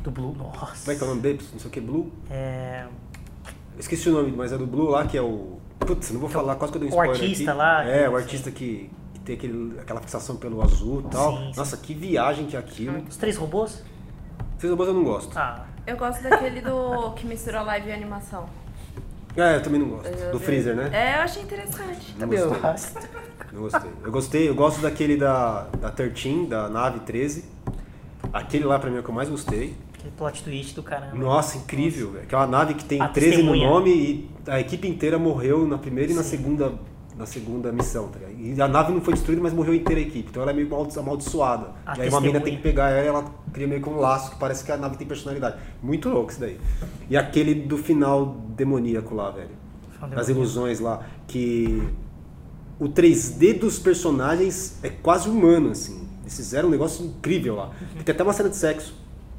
[0.04, 0.84] Do Blue, nossa.
[0.84, 1.40] como é que é o nome dele?
[1.54, 2.12] Não sei o que, Blue?
[2.30, 2.86] É,
[3.80, 5.58] Esqueci o nome, mas é do Blue lá, que é o...
[5.80, 7.58] Putz, não vou falar, quase que eu dei um o spoiler artista aqui.
[7.58, 11.32] lá, É, o artista que, que tem aquele, aquela fixação pelo azul e tal.
[11.38, 11.58] Sim, sim.
[11.58, 13.02] Nossa, que viagem que é aquilo.
[13.10, 13.82] Os Três Robôs?
[14.62, 15.36] Vocês robôs eu não gosto.
[15.36, 18.46] Ah, Eu gosto daquele do que mistura live e animação.
[19.36, 20.06] É, eu também não gosto.
[20.08, 20.92] Eu- Do Freezer, né?
[20.94, 22.16] É, eu achei interessante.
[22.20, 22.62] Não eu gostei.
[22.62, 23.10] gosto.
[23.52, 23.92] Não gostei.
[24.04, 27.44] Eu gostei, eu gosto daquele da, da 13, da nave 13.
[28.32, 29.76] Aquele lá pra mim é o que eu mais gostei.
[29.96, 31.16] Aquele plot twist do caramba.
[31.16, 32.12] Nossa, incrível.
[32.12, 32.24] velho.
[32.26, 36.12] Aquela nave que tem A 13 no nome e a equipe inteira morreu na primeira
[36.12, 36.74] e na segunda,
[37.22, 38.10] na segunda missão.
[38.10, 40.28] Tá e a nave não foi destruída, mas morreu inteira a equipe.
[40.30, 41.68] Então ela é meio amaldi- amaldiçoada.
[41.86, 42.42] A e aí uma mina testemunha.
[42.42, 44.78] tem que pegar ela e ela cria meio que um laço que parece que a
[44.78, 45.58] nave tem personalidade.
[45.82, 46.60] Muito louco isso daí.
[47.10, 49.50] E aquele do final demoníaco lá, velho.
[50.02, 50.32] Demoníaco.
[50.32, 51.06] ilusões lá.
[51.28, 51.82] Que
[52.80, 56.02] o 3D dos personagens é quase humano, assim.
[56.24, 57.70] Eles fizeram um negócio incrível lá.
[58.04, 58.96] Tem até uma cena de sexo.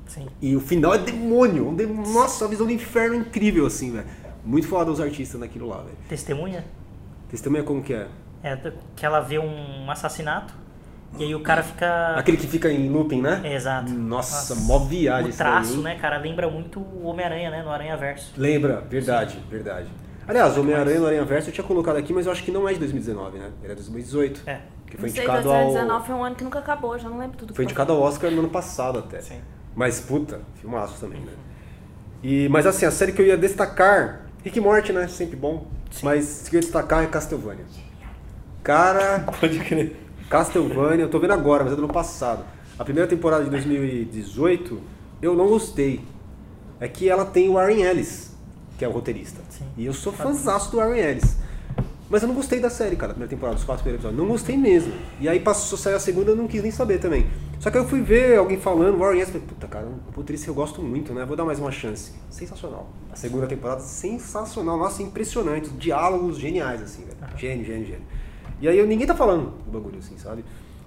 [0.06, 0.26] Sim.
[0.40, 1.68] E o final é demônio.
[1.68, 4.06] um de- Nossa, a visão do inferno é incrível, assim, velho.
[4.44, 5.96] Muito foda os artistas naquilo lá, velho.
[6.08, 6.64] Testemunha?
[7.32, 8.06] Testemunha como que é?
[8.44, 8.56] É
[8.94, 10.54] que ela vê um assassinato
[11.18, 12.14] e aí o cara fica.
[12.16, 13.40] Aquele que fica em looping, né?
[13.42, 13.90] É, exato.
[13.90, 17.62] Nossa, mó viagem O traço, né, cara, lembra muito o Homem-Aranha, né?
[17.62, 18.32] No Aranha Verso.
[18.36, 19.88] Lembra, verdade, verdade.
[20.28, 22.68] Aliás, o Homem-Aranha no Aranha Verso eu tinha colocado aqui, mas eu acho que não
[22.68, 23.50] é de 2019, né?
[23.62, 24.42] Ele é de 2018.
[24.46, 24.60] É.
[24.86, 26.04] Que foi Não sei, indicado 2019 ao.
[26.04, 27.54] foi um ano que nunca acabou, já não lembro tudo.
[27.54, 29.22] Foi indicado ao Oscar no ano passado até.
[29.22, 29.40] Sim.
[29.74, 31.32] Mas, puta, filmaço também, né?
[32.22, 35.08] E, mas assim, a série que eu ia destacar, Rick e Morty, né?
[35.08, 35.66] Sempre bom.
[36.02, 37.64] Mas que eu ia destacar é Castlevania.
[38.62, 39.96] Cara, Pode crer.
[40.30, 42.44] Castlevania, eu tô vendo agora, mas é do ano passado.
[42.78, 44.80] A primeira temporada de 2018,
[45.20, 46.04] eu não gostei.
[46.80, 48.32] É que ela tem o Warren Ellis,
[48.78, 49.40] que é o roteirista.
[49.50, 49.66] Sim.
[49.76, 51.36] E eu sou fãzaço do Warren Ellis.
[52.12, 54.22] Mas eu não gostei da série, cara, da primeira temporada, dos quatro primeiros episódios.
[54.22, 54.92] Não gostei mesmo.
[55.18, 57.26] E aí passou, saiu a segunda, eu não quis nem saber também.
[57.58, 60.52] Só que eu fui ver alguém falando, Warren Yes, falei, puta, cara, puta, isso eu
[60.52, 61.24] gosto muito, né?
[61.24, 62.12] Vou dar mais uma chance.
[62.28, 62.90] Sensacional.
[63.10, 64.76] A segunda temporada, sensacional.
[64.76, 65.70] Nossa, impressionante.
[65.70, 67.16] Diálogos geniais, assim, velho.
[67.38, 68.04] Gênio, gênio, gênio.
[68.60, 70.44] E aí eu- ninguém tá falando do bagulho, assim, sabe?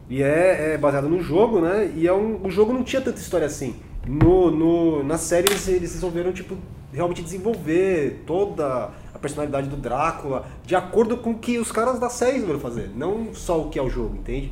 [0.07, 1.91] E é, é baseado no jogo, né?
[1.95, 3.75] E é um, o jogo não tinha tanta história assim.
[4.07, 6.55] No, no, na série eles, eles resolveram, tipo,
[6.95, 12.09] realmente desenvolver toda a personalidade do Drácula de acordo com o que os caras da
[12.09, 12.91] série resolveram fazer.
[12.95, 14.51] Não só o que é o jogo, entende?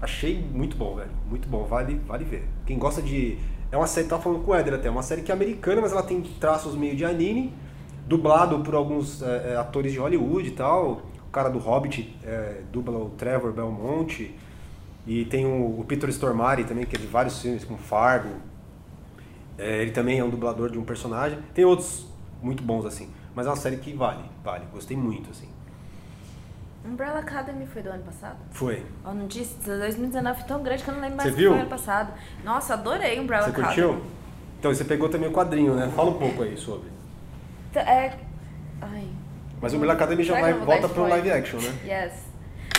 [0.00, 1.10] Achei muito bom, velho.
[1.28, 1.64] Muito bom.
[1.64, 2.48] Vale, vale ver.
[2.66, 3.38] Quem gosta de...
[3.70, 5.80] É uma série, tava falando com o Éder até, é uma série que é americana,
[5.80, 7.54] mas ela tem traços meio de anime,
[8.06, 11.02] dublado por alguns é, é, atores de Hollywood e tal.
[11.26, 14.34] O cara do Hobbit é, dubla o Trevor Belmonte.
[15.06, 18.28] E tem o, o Peter Stormare também, que é de vários filmes, como Fargo.
[19.62, 21.38] É, ele também é um dublador de um personagem.
[21.54, 22.06] Tem outros
[22.42, 23.08] muito bons, assim.
[23.34, 24.64] Mas é uma série que vale, vale.
[24.72, 25.48] Gostei muito, assim.
[26.84, 28.36] Umbrella Academy foi do ano passado?
[28.50, 28.84] Foi.
[29.04, 31.68] Eu não disse, 2019 foi tão grande que eu não lembro mais Você foi ano
[31.68, 32.12] passado.
[32.42, 33.74] Nossa, adorei Umbrella Você Academy.
[33.74, 34.04] curtiu?
[34.58, 35.90] Então, você pegou também o quadrinho, né?
[35.94, 36.88] Fala um pouco aí sobre.
[37.74, 38.12] É...
[38.80, 39.08] Ai...
[39.60, 41.72] Mas o Umbrella Academy já vai, volta pro live action, né?
[41.84, 42.12] Yes.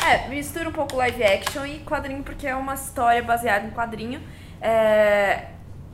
[0.05, 4.21] É, mistura um pouco live action e quadrinho, porque é uma história baseada em quadrinho.
[4.61, 5.45] É,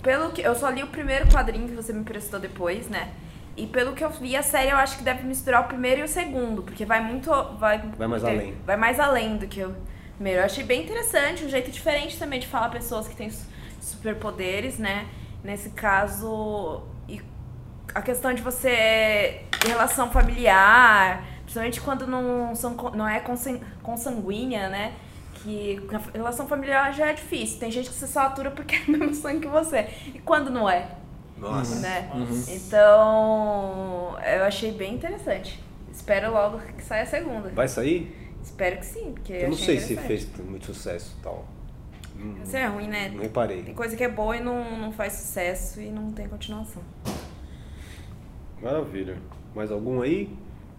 [0.02, 3.10] pelo que eu só li o primeiro quadrinho que você me emprestou depois, né?
[3.58, 6.04] E pelo que eu vi, a série eu acho que deve misturar o primeiro e
[6.04, 7.30] o segundo, porque vai muito.
[7.60, 8.56] Vai, Vai mais além.
[8.66, 9.76] Vai mais além do que o
[10.16, 10.40] primeiro.
[10.42, 13.48] Eu achei bem interessante, um jeito diferente também de falar pessoas que têm su-
[13.82, 15.08] superpoderes, né?
[15.44, 16.84] Nesse caso.
[17.08, 17.22] E
[17.94, 19.42] a questão de você.
[19.66, 24.94] relação familiar, principalmente quando não, são, não é consan- consanguínea, né?
[25.44, 27.60] Que a relação familiar já é difícil.
[27.60, 29.88] Tem gente que se satura porque é o mesmo sangue que você.
[30.14, 30.90] E quando não é?
[31.38, 31.80] Nossa.
[31.80, 32.10] né?
[32.50, 35.64] Então, eu achei bem interessante.
[35.92, 37.50] Espero logo que saia a segunda.
[37.50, 38.16] Vai sair?
[38.44, 41.46] Espero que sim, porque Eu não achei sei se fez muito sucesso e tal.
[42.18, 43.10] Hum, Isso é ruim, né?
[43.14, 43.64] não reparei.
[43.64, 46.82] Tem coisa que é boa e não, não faz sucesso e não tem continuação.
[48.62, 49.18] Maravilha.
[49.56, 50.30] Mais algum aí?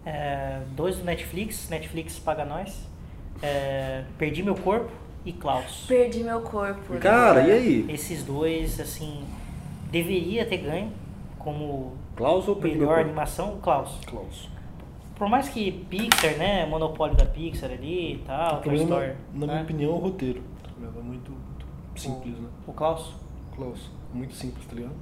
[0.05, 2.87] É, dois do Netflix, Netflix paga nós.
[3.41, 4.91] É, Perdi Meu Corpo
[5.25, 5.85] e Klaus.
[5.87, 6.97] Perdi meu corpo.
[6.97, 7.85] Cara, e aí?
[7.89, 9.23] Esses dois, assim,
[9.91, 10.91] deveria ter ganho
[11.37, 13.99] como Klaus ou melhor animação, o Klaus.
[14.05, 14.49] Klaus.
[15.15, 19.13] Por mais que Pixar, né, monopólio da Pixar ali e tal, O Toy problema, Story,
[19.33, 19.53] na né?
[19.53, 20.41] minha opinião, é o roteiro.
[20.63, 20.99] tá ligado?
[20.99, 21.65] É muito, muito
[21.95, 22.49] simples, né?
[22.65, 23.13] O Klaus,
[23.55, 24.95] Klaus, muito simples, tá ligado?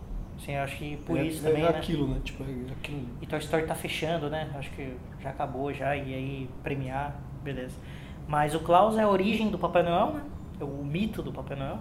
[0.43, 1.69] sim, eu acho que por é, isso é também, né?
[1.69, 2.21] aquilo, né?
[2.23, 3.05] Tipo, é aquilo.
[3.21, 4.49] E Toy Story tá fechando, né?
[4.55, 7.75] Acho que já acabou já, e aí premiar, beleza.
[8.29, 10.21] Mas o Klaus é a origem do Papai Noel, né?
[10.61, 11.79] É o mito do Papai Noel.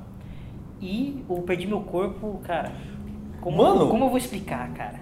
[0.80, 2.72] E o Perdi Meu Corpo, cara.
[3.40, 3.88] Como, Mano!
[3.88, 4.98] como eu vou explicar, cara?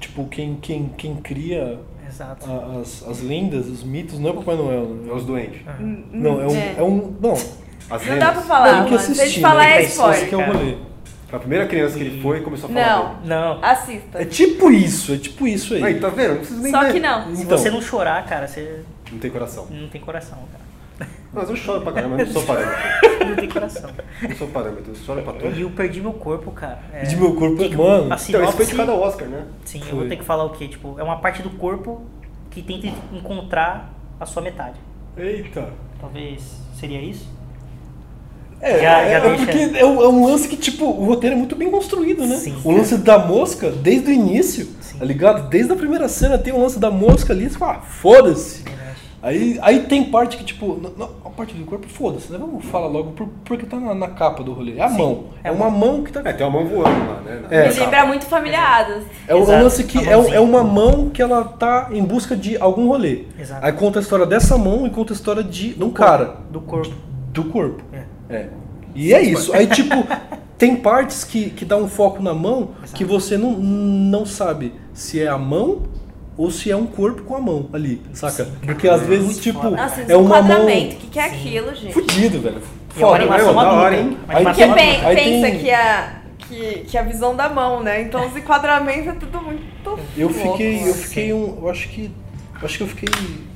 [0.00, 1.78] Tipo, quem, quem, quem cria
[2.20, 5.10] a- as, as lendas, os mitos, não é o Papai Noel, né?
[5.10, 5.60] É os doentes.
[6.10, 6.56] Não, é um.
[6.56, 6.74] É.
[6.78, 7.32] É um não,
[7.90, 8.98] As Não dá pra falar, tem que mano.
[8.98, 9.28] Se a assistir.
[9.28, 9.76] gente falar né?
[9.76, 10.46] é Esse que é o spoiler.
[10.56, 10.76] rolê.
[11.26, 13.14] Foi a primeira criança que ele foi e começou a falar Não.
[13.14, 13.28] dele.
[13.28, 13.64] Não.
[13.64, 14.22] Assista.
[14.22, 15.82] É tipo isso, é tipo isso aí.
[15.84, 16.30] Aí, tá vendo?
[16.30, 16.92] Não precisa nem Só ver.
[16.92, 17.34] que não.
[17.36, 17.58] Se Então.
[17.58, 19.66] você não chorar, cara, você Não tem coração.
[19.70, 20.61] não tem coração, cara.
[21.32, 22.78] Mas eu choro pra caramba, eu não sou parâmetro.
[23.26, 23.90] Não tem coração.
[24.22, 25.58] Não sou parâmetro, eu choro pra tudo.
[25.58, 26.78] E o Perdi Meu Corpo, cara.
[26.92, 28.12] é- De meu corpo, que que- mano.
[28.12, 29.44] a Então, esse foi indicado ao Oscar, né?
[29.64, 29.98] Sim, eu Foi.
[30.00, 30.68] vou ter que falar o quê?
[30.68, 32.02] Tipo, é uma parte do corpo
[32.50, 34.78] que tenta encontrar a sua metade.
[35.16, 35.68] Eita.
[36.00, 36.42] Talvez
[36.78, 37.26] seria isso?
[38.60, 41.04] É, Já- é, já é deixa- porque é um, é um lance que, tipo, o
[41.06, 42.36] roteiro é muito bem construído, né?
[42.36, 42.56] Sim.
[42.64, 44.98] O lance da mosca, desde o início, Sim.
[44.98, 45.48] tá ligado?
[45.48, 48.62] Desde a primeira cena tem o lance da mosca ali, você fala, ah, foda-se.
[49.22, 52.38] Aí, aí tem parte que, tipo, não, não, a parte do corpo, foda-se, né?
[52.40, 54.76] Vamos falar logo por- porque tá na, na capa do rolê.
[54.78, 55.24] É a Sim, mão.
[55.44, 56.22] é É, uma mão que tá.
[56.24, 57.42] É, tem uma mão voando lá, né?
[57.48, 57.68] É.
[57.68, 59.04] Me lembra muito familiadas.
[59.28, 62.34] É o, é Exato, lance que é, é uma mão que ela tá em busca
[62.36, 63.26] de algum rolê.
[63.38, 63.64] Exato.
[63.64, 66.92] Aí conta a história dessa mão e conta a história de um cara, Do corpo.
[67.32, 67.82] do corpo.
[67.92, 68.02] É.
[68.28, 68.48] É.
[68.94, 69.52] E é isso.
[69.54, 69.94] Aí, tipo,
[70.58, 75.20] tem partes que, que dá um foco na mão que você não, não sabe se
[75.22, 75.82] é a mão
[76.36, 78.48] ou se é um corpo com a mão ali, saca?
[78.64, 79.70] Porque às vezes, tipo.
[79.70, 80.94] Nossa, é uma mão enquadramento.
[80.94, 81.92] O que, que é aquilo, gente?
[81.92, 82.60] fudido, velho.
[82.96, 83.76] E é uma animação adulta.
[83.76, 84.18] hora, hein?
[84.24, 87.34] Uma Aí animação Porque tem- pen- aí pensa tem- que, a, que, que a visão
[87.36, 88.02] da mão, né?
[88.02, 90.50] Então os enquadramentos é tudo muito Eu louco.
[90.52, 92.10] fiquei, eu fiquei um, eu acho que
[92.60, 93.08] eu acho que eu fiquei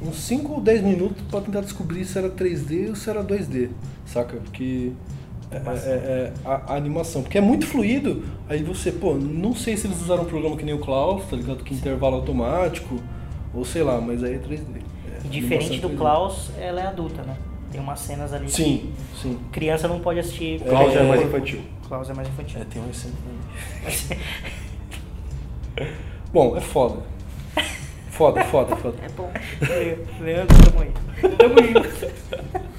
[0.02, 3.68] uns 5 ou 10 minutos pra tentar descobrir se era 3D ou se era 2D,
[4.04, 4.36] saca?
[4.38, 4.90] Porque
[5.50, 8.24] é, é- é a, a animação, porque é muito fluido.
[8.48, 11.36] Aí você, pô, não sei se eles usaram um programa que nem o Klaus, tá
[11.36, 11.62] ligado?
[11.64, 13.00] Que intervalo automático
[13.54, 14.76] ou sei lá, mas aí é 3D.
[14.76, 15.96] É, E diferente do 3D.
[15.96, 17.36] Klaus, ela é adulta, né?
[17.70, 19.38] Tem umas cenas ali Sim, sim.
[19.50, 20.60] que criança não pode assistir.
[20.60, 21.02] Klaus é É.
[21.02, 21.60] mais infantil.
[21.88, 22.60] Klaus é mais infantil.
[22.60, 23.14] É, tem uma cena.
[26.32, 26.96] Bom, é foda.
[28.10, 28.96] Foda, foda, foda.
[29.04, 29.30] É bom.
[30.20, 30.90] Leandro, tamo aí.
[31.36, 32.66] Tamo junto.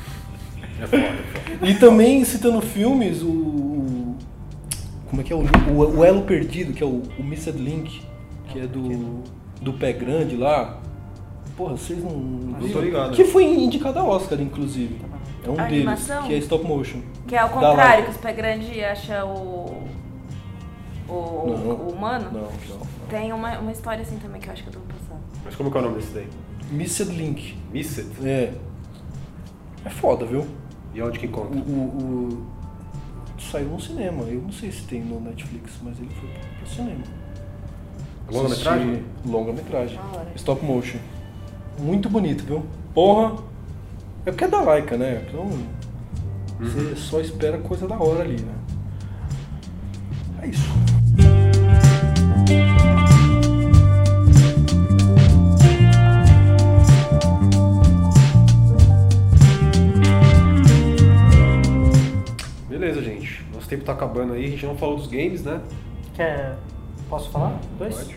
[0.82, 1.68] É foda, é foda.
[1.68, 4.16] E também citando filmes, o.
[5.10, 5.36] Como é que é?
[5.36, 5.40] O,
[5.72, 8.02] o, o Elo Perdido, que é o, o Missed Link,
[8.50, 9.24] que é do.
[9.62, 10.80] do pé grande lá.
[11.56, 12.12] Porra, vocês não.
[12.12, 13.16] Não tô ligado.
[13.16, 15.00] Que foi indicado a Oscar, inclusive.
[15.44, 16.28] É um A deles, animação?
[16.28, 17.02] que é stop motion.
[17.26, 19.88] Que é ao contrário, que os pé grande acha o.
[21.08, 21.14] O,
[21.48, 21.72] Não.
[21.72, 22.30] o humano.
[22.34, 22.88] Não, não.
[23.10, 25.22] Tem uma, uma história assim também que eu acho que é do ano passado.
[25.46, 26.28] Mas como que é o nome desse daí?
[26.70, 27.56] Missed Link.
[27.72, 28.08] Missed?
[28.28, 28.52] É.
[29.86, 30.46] É foda, viu?
[30.98, 31.60] E onde que O, encontra?
[31.60, 32.48] o, o-
[33.39, 34.24] Saiu no cinema.
[34.24, 36.28] Eu não sei se tem no Netflix, mas ele foi
[36.58, 37.04] pro cinema.
[38.32, 39.04] Longa-metragem?
[39.24, 40.00] Longa-metragem.
[40.12, 40.32] Hora.
[40.36, 40.98] Stop motion.
[41.80, 42.66] Muito bonito, viu?
[42.95, 43.36] Porra!
[44.26, 45.24] É porque é da Laika, né?
[45.30, 45.48] Então.
[46.60, 48.54] Você só espera coisa da hora ali, né?
[50.41, 50.68] É isso.
[63.68, 64.45] Nosso tempo tá acabando aí.
[64.45, 65.59] A gente não falou dos games, né?
[66.15, 66.55] Quer...
[67.09, 67.59] Posso falar?
[67.78, 67.95] Dois?
[67.97, 68.15] Pode.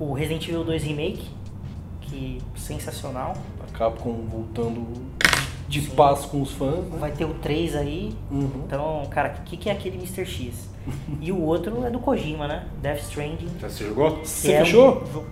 [0.00, 1.28] O Resident Evil 2 Remake,
[2.00, 3.34] que sensacional.
[3.62, 4.84] A Capcom voltando
[5.68, 5.90] de Sim.
[5.90, 6.96] paz com os fãs, né?
[6.98, 8.12] Vai ter o 3 aí.
[8.30, 8.50] Uhum.
[8.66, 10.26] Então, cara, o que, que é aquele Mr.
[10.26, 10.68] X?
[11.20, 12.64] E o outro é do Kojima, né?
[12.82, 13.48] Death Stranding.
[13.60, 14.18] Já se jogou?
[14.24, 15.06] Você é um fechou?
[15.12, 15.26] jogo-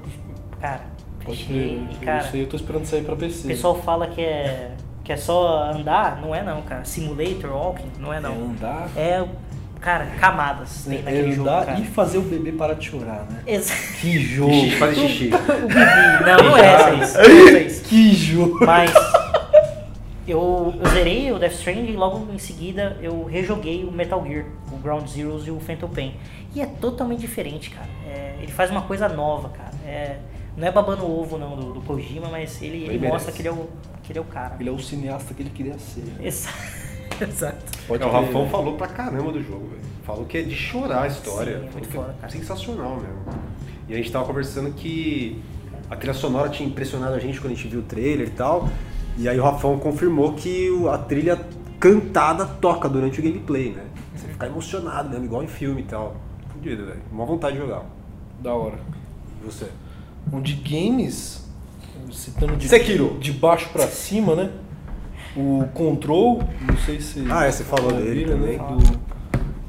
[0.60, 0.82] Cara,
[1.24, 1.78] Pode fechei.
[1.78, 1.88] crer.
[1.92, 3.44] E, cara, Isso aí eu tô esperando sair pra PC.
[3.44, 4.72] o pessoal fala que é,
[5.04, 6.20] que é só andar.
[6.20, 6.84] Não é não, cara.
[6.84, 8.32] Simulator, walking, não é É não.
[8.50, 9.26] andar, É,
[9.81, 11.79] cara, camadas tem é naquele jogo, cara.
[11.81, 13.43] e fazer o bebê parar de chorar, né?
[13.47, 14.53] Exa- Que jogo!
[14.53, 15.31] Xixi, fazer xixi.
[15.35, 16.24] o Bibi.
[16.24, 17.18] Não, não é essa isso.
[17.18, 17.85] Não é isso.
[17.87, 18.66] Que jogo!
[18.66, 18.91] Mas
[20.27, 24.45] eu, eu zerei o Death Stranding e logo em seguida eu rejoguei o Metal Gear,
[24.72, 26.14] o Ground Zeroes e o Phantom Pain.
[26.55, 27.89] E é totalmente diferente, cara.
[28.09, 29.70] É, ele faz uma coisa nova, cara.
[29.87, 30.16] É,
[30.57, 33.41] não é babando o ovo não do, do Kojima, mas ele, ele Ele mostra que
[33.43, 33.68] ele, é o,
[34.03, 34.57] que ele é o cara.
[34.59, 36.03] Ele é o cineasta que ele queria ser.
[36.20, 36.57] Exa- Exato.
[37.86, 39.82] Pode É, o Rafão falou pra caramba do jogo, velho.
[40.04, 41.58] Falou que é de chorar a história.
[41.60, 42.32] Sim, é muito foda, cara.
[42.32, 43.24] sensacional mesmo.
[43.88, 45.40] E a gente tava conversando que
[45.90, 48.68] a trilha sonora tinha impressionado a gente quando a gente viu o trailer e tal.
[49.18, 51.40] E aí o Rafão confirmou que a trilha
[51.80, 53.84] cantada toca durante o gameplay, né?
[54.14, 56.16] Você fica emocionado mesmo, igual em filme e tal.
[56.52, 57.00] Fudido, velho.
[57.10, 57.84] Uma vontade de jogar.
[58.40, 58.78] Da hora.
[59.40, 59.66] E você?
[60.26, 61.44] Bom, de games,
[62.12, 63.16] citando de, Sekiro.
[63.20, 64.50] de baixo pra cima, né?
[65.37, 67.24] O Control, não sei se.
[67.30, 68.59] Ah, é, você falou dele ouviram, também.
[68.59, 68.64] Né?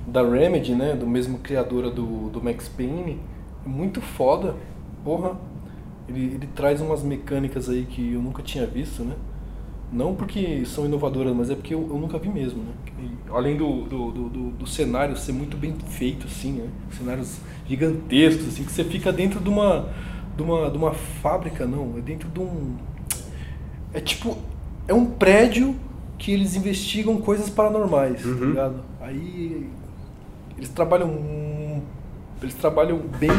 [0.06, 0.96] Do, da Remedy, né?
[0.96, 3.20] Do mesmo criadora do, do Max Payne.
[3.66, 4.56] É muito foda.
[5.04, 5.36] Porra.
[6.08, 9.14] Ele, ele traz umas mecânicas aí que eu nunca tinha visto, né?
[9.92, 12.72] Não porque são inovadoras, mas é porque eu, eu nunca vi mesmo, né?
[13.02, 16.70] E, além do, do, do, do- do cenário ser muito bem feito, assim, né?
[16.98, 19.90] Cenários gigantescos, assim, que você fica dentro de uma,
[20.36, 21.96] de uma, de uma fábrica, não.
[21.98, 22.76] É dentro de um...
[23.94, 24.38] É tipo...
[24.88, 25.76] É um prédio
[26.18, 28.50] que eles investigam coisas paranormais, tá Uhum.
[28.50, 28.76] ligado?
[29.02, 29.68] Aí...
[30.58, 31.82] Eles trabalham...
[32.42, 33.32] Eles trabalham bem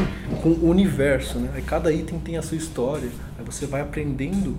[0.43, 1.51] com o universo, né?
[1.55, 3.09] Aí cada item tem a sua história.
[3.39, 4.57] Aí você vai aprendendo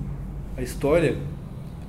[0.58, 1.18] a história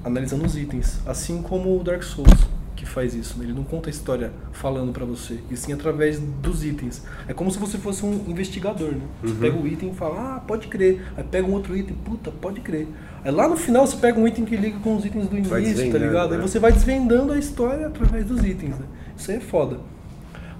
[0.04, 2.30] analisando os itens, assim como o Dark Souls
[2.74, 3.38] que faz isso.
[3.38, 3.44] né?
[3.44, 7.02] Ele não conta a história falando pra você, e sim através dos itens.
[7.28, 9.02] É como se você fosse um investigador, né?
[9.22, 11.02] Você pega o item e fala, ah, pode crer.
[11.16, 12.88] Aí pega um outro item, puta, pode crer.
[13.24, 15.92] Aí lá no final você pega um item que liga com os itens do início,
[15.92, 16.32] tá ligado?
[16.32, 16.46] Aí né?
[16.46, 18.86] você vai desvendando a história através dos itens, né?
[19.16, 19.78] Isso aí é foda.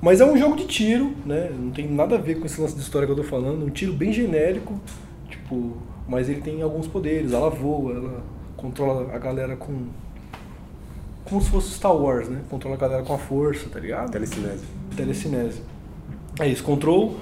[0.02, 1.50] Mas é um jogo de tiro, né?
[1.58, 3.64] Não tem nada a ver com esse lance de história que eu tô falando.
[3.64, 4.80] Um tiro bem genérico,
[5.28, 5.76] tipo,
[6.08, 7.32] mas ele tem alguns poderes.
[7.32, 8.22] Ela voa, ela
[8.56, 9.86] controla a galera com.
[11.24, 12.40] Como se fosse Star Wars, né?
[12.48, 14.10] Controla a galera com a força, tá ligado?
[14.10, 14.64] Telecinese.
[14.96, 15.62] Telecinese.
[16.38, 17.16] É isso, Control.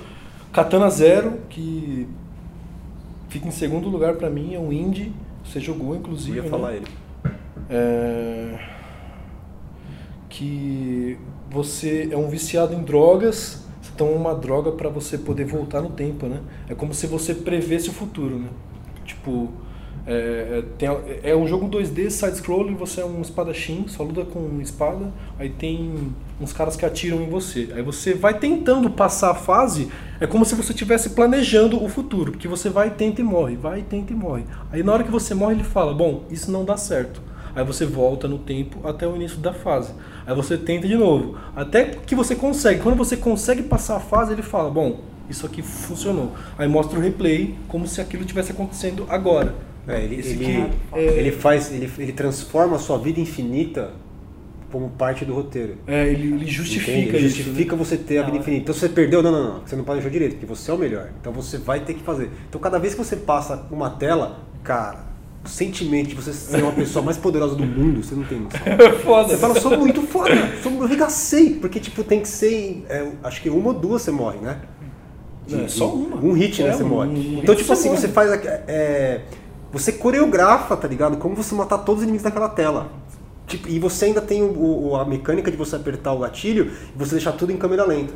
[0.53, 2.09] Katana Zero, que
[3.28, 5.12] fica em segundo lugar pra mim, é um indie.
[5.49, 6.36] Você jogou, Eu inclusive.
[6.36, 6.49] ia né?
[6.49, 6.86] falar ele.
[7.70, 8.59] É,
[10.28, 11.18] que
[11.51, 15.90] você é um viciado em drogas, você toma uma droga pra você poder voltar no
[15.90, 16.40] tempo, né?
[16.68, 18.49] É como se você prevesse o futuro, né?
[19.05, 19.49] Tipo,
[20.11, 20.88] é, é, tem,
[21.22, 26.14] é um jogo 2D, side-scroller, você é um espadachim, só luta com espada, aí tem
[26.40, 27.68] uns caras que atiram em você.
[27.74, 32.32] Aí você vai tentando passar a fase, é como se você estivesse planejando o futuro,
[32.32, 34.44] porque você vai, tenta e morre, vai, tenta e morre.
[34.72, 37.20] Aí na hora que você morre, ele fala, bom, isso não dá certo.
[37.54, 39.92] Aí você volta no tempo até o início da fase.
[40.26, 41.36] Aí você tenta de novo.
[41.54, 42.80] Até que você consegue.
[42.80, 46.32] Quando você consegue passar a fase, ele fala: Bom, isso aqui funcionou.
[46.56, 49.67] Aí mostra o replay como se aquilo estivesse acontecendo agora.
[49.89, 53.91] É, ele, Esse ele, aqui é- ele faz, ele, ele transforma a sua vida infinita
[54.70, 55.76] como parte do roteiro.
[55.86, 57.16] É, ele, ele justifica Entende?
[57.16, 57.36] Ele isso.
[57.39, 58.62] justifica você ter a vida infinita.
[58.64, 59.61] Então se você perdeu, não, não, não.
[59.66, 61.09] Você não pode deixar direito, porque você é o melhor.
[61.20, 62.28] Então você vai ter que fazer.
[62.49, 65.07] Então cada vez que você passa uma tela, cara,
[65.43, 68.61] o sentimento de você ser uma pessoa mais poderosa do mundo, você não tem noção.
[68.66, 68.93] né?
[69.03, 69.28] Foda.
[69.30, 71.55] Você fala, sou muito foda, sou, eu regacei.
[71.55, 72.84] Porque, tipo, tem que ser.
[72.91, 74.59] é, acho que uma ou duas você morre, né?
[75.49, 76.16] Não, é só uma.
[76.18, 76.68] Um hit, né?
[76.68, 77.09] É, Você um- morre.
[77.09, 78.01] um então, hit tipo assim, morre.
[78.03, 78.30] você faz.
[78.45, 79.22] é,
[79.78, 81.16] você coreografa, tá ligado?
[81.16, 82.88] Como você matar todos os inimigos daquela tela.
[83.46, 86.98] Tipo, e você ainda tem o- o- a mecânica de você apertar o gatilho e
[86.98, 88.12] você deixar tudo em câmera lenta.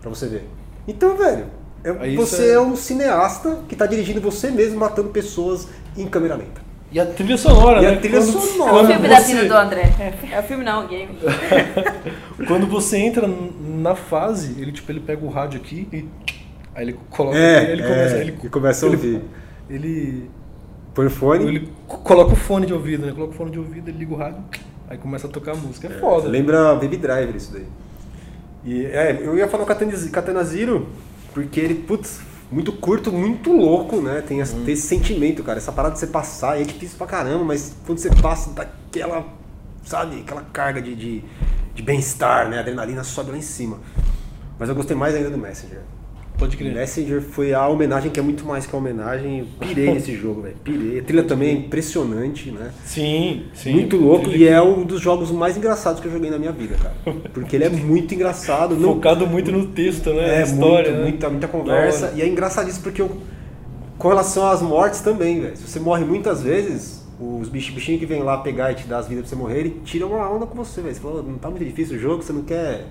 [0.00, 0.48] Pra você ver.
[0.86, 1.46] Então, velho.
[1.82, 2.60] é- você é- é...
[2.60, 6.62] um cineasta que tá dirigindo você mesmo matando pessoas em câmera lenta.
[6.92, 7.96] E a trilha sonora, E a né?
[7.96, 8.70] trilha Quando- sonora.
[8.78, 9.82] É o filme da você- vida do André.
[10.32, 11.18] É o filme não, o game.
[12.46, 16.08] Quando você entra na fase, ele tipo, ele pega o rádio aqui e
[16.74, 19.22] aí ele coloca É, ele é, começa, ele, e começa a ele- ouvir.
[19.70, 20.30] Ele,
[20.94, 21.44] Põe o fone.
[21.46, 23.12] ele co- coloca o fone de ouvido, né?
[23.12, 24.38] Coloca o fone de ouvido, ele liga o rádio,
[24.88, 25.88] aí começa a tocar a música.
[25.88, 26.28] É, foda.
[26.28, 27.66] Lembra Baby Driver isso daí.
[28.64, 29.66] E, é, eu ia falar o
[30.44, 30.86] Zero,
[31.34, 32.20] porque ele, putz,
[32.50, 34.22] muito curto, muito louco, né?
[34.26, 35.58] Tem, esse- tem esse sentimento, cara.
[35.58, 39.26] Essa parada de você passar é difícil pra caramba, mas quando você passa, dá aquela,
[39.84, 41.24] sabe, aquela carga de, de,
[41.74, 42.58] de bem-estar, né?
[42.58, 43.78] A adrenalina sobe lá em cima.
[44.58, 45.80] Mas eu gostei mais ainda do Messenger.
[46.38, 46.74] Pode crer.
[46.74, 49.40] Messenger foi a homenagem que é muito mais que a homenagem.
[49.40, 50.56] Eu Pirei nesse jogo, velho.
[50.64, 50.98] Pirei.
[50.98, 52.72] A trilha também é impressionante, né?
[52.84, 53.72] Sim, sim.
[53.72, 56.76] Muito louco e é um dos jogos mais engraçados que eu joguei na minha vida,
[56.76, 56.94] cara.
[57.32, 58.74] Porque ele é muito engraçado.
[58.76, 60.40] Não, Focado muito no texto, né?
[60.40, 61.02] é, história, muito, né?
[61.10, 62.12] muita, muita conversa.
[62.16, 63.10] E é engraçadíssimo porque eu,
[63.96, 65.56] com relação às mortes também, velho.
[65.56, 68.98] Se você morre muitas vezes, os bich- bichinhos que vêm lá pegar e te dar
[68.98, 70.94] as vidas pra você morrer, ele tira uma onda com você, velho.
[70.94, 72.86] Você fala, não tá muito difícil o jogo, você não quer.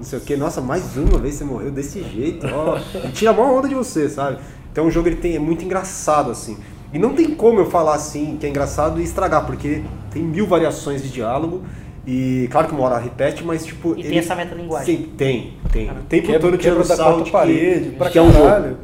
[0.00, 2.78] Não sei o que, nossa, mais uma vez você morreu desse jeito, ó.
[2.94, 4.38] Ele tira a maior onda de você, sabe?
[4.72, 6.56] Então o jogo ele tem, é muito engraçado, assim.
[6.90, 10.46] E não tem como eu falar assim que é engraçado e estragar, porque tem mil
[10.46, 11.62] variações de diálogo.
[12.06, 13.94] E claro que uma hora repete, mas tipo.
[13.94, 14.96] E tem essa metalinguagem.
[14.96, 15.90] Sim, tem, tem.
[15.90, 18.44] O tempo Quebra- todo tirando da quarta de parede, que, que é um jogo.
[18.46, 18.76] caralho.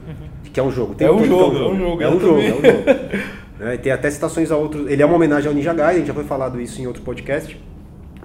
[0.42, 0.94] De que é um jogo.
[0.98, 2.62] É um jogo, é um jogo, É um jogo, é um jogo.
[3.58, 4.86] Né, tem até citações a outros.
[4.90, 7.58] Ele é uma homenagem ao Ninja Gaiden, já foi falado isso em outro podcast.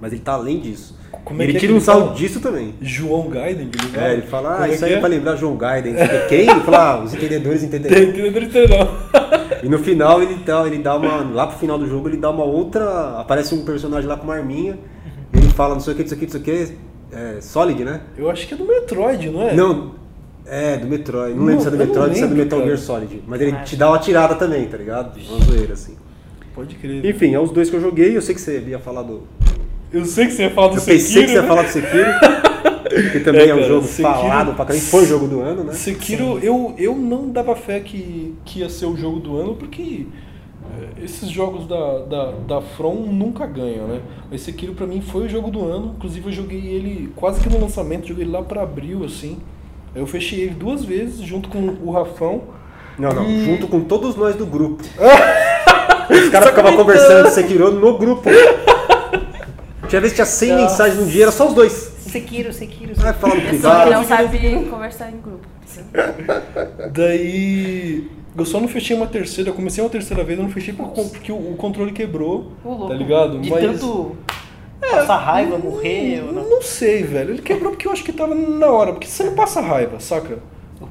[0.02, 1.00] Mas ele tá além disso.
[1.24, 2.18] Como é ele que é tira que um saldo fala?
[2.18, 2.74] disso também.
[2.82, 5.10] João Gaiden, que ele É, ele fala, ah, Como isso é aí que é pra
[5.10, 5.94] lembrar João Gaiden.
[6.28, 6.50] Quem?
[6.50, 7.96] Ele fala, ah, os entendedores entenderão.
[7.96, 8.88] Tem que entender, não.
[9.64, 11.18] E no final ele dá, ele dá uma.
[11.34, 13.20] Lá pro final do jogo ele dá uma outra.
[13.20, 14.78] Aparece um personagem lá com uma arminha.
[15.34, 16.78] E ele fala não sei o que, não sei o que, não sei o que.
[17.14, 18.02] É, Solid, né?
[18.18, 19.54] Eu acho que é do Metroid, não é?
[19.54, 19.92] Não.
[20.46, 21.34] É, do Metroid.
[21.36, 22.72] Não, Não, lembro se é do Metroid ou se é do Metal cara.
[22.72, 23.24] Gear Solid.
[23.28, 25.18] Mas ele Ah, te dá uma tirada também, tá ligado?
[25.30, 25.96] Uma zoeira, assim.
[26.56, 27.06] Pode crer.
[27.06, 28.18] Enfim, é os dois que eu joguei.
[28.18, 29.24] Eu sei que você ia falar do.
[29.94, 31.48] Eu sei que você ia falar do Eu pensei Sekiro, que você ia né?
[31.48, 33.12] falar do Sekiro.
[33.12, 34.86] que também é, É, um cara, jogo Sekiro- falado pra caramba.
[34.86, 35.74] Foi o jogo do ano, né?
[35.74, 40.06] Sekiro, eu, eu não dava fé que, que ia ser o jogo do ano, porque
[41.00, 44.00] é, esses jogos da, da, da From nunca ganham, né?
[44.32, 47.50] Mas Sekiro pra mim foi o jogo do ano, inclusive eu joguei ele quase que
[47.50, 49.38] no lançamento, joguei ele lá pra abril, assim.
[49.94, 52.44] Eu fechei ele duas vezes, junto com o Rafão.
[52.98, 53.30] Não, não.
[53.30, 54.84] E- Junto com todos nós do grupo.
[56.10, 58.30] Os caras ficavam conversando de Sekiro no grupo.
[59.92, 60.62] Tinha vez que tinha 100 Nossa.
[60.64, 61.72] mensagens no dia, era só os dois.
[62.00, 63.20] Sekiro, Sekiro, Vai Sekiro.
[63.20, 63.92] falar no Pessoa que privado.
[63.92, 65.46] não sabe conversar em grupo.
[66.92, 68.08] Daí.
[68.38, 70.88] Eu só não fechei uma terceira, eu comecei uma terceira vez, eu não fechei por-
[70.92, 72.54] porque o, o controle quebrou.
[72.64, 72.88] Louco.
[72.88, 73.38] Tá ligado?
[73.40, 74.16] De Mas- tanto
[74.80, 76.22] passar raiva, morrer.
[76.26, 76.50] ou Não, não.
[76.52, 77.32] não sei, velho.
[77.34, 78.94] Ele quebrou porque eu acho que tava na hora.
[78.94, 80.40] Porque você não passa raiva, saca?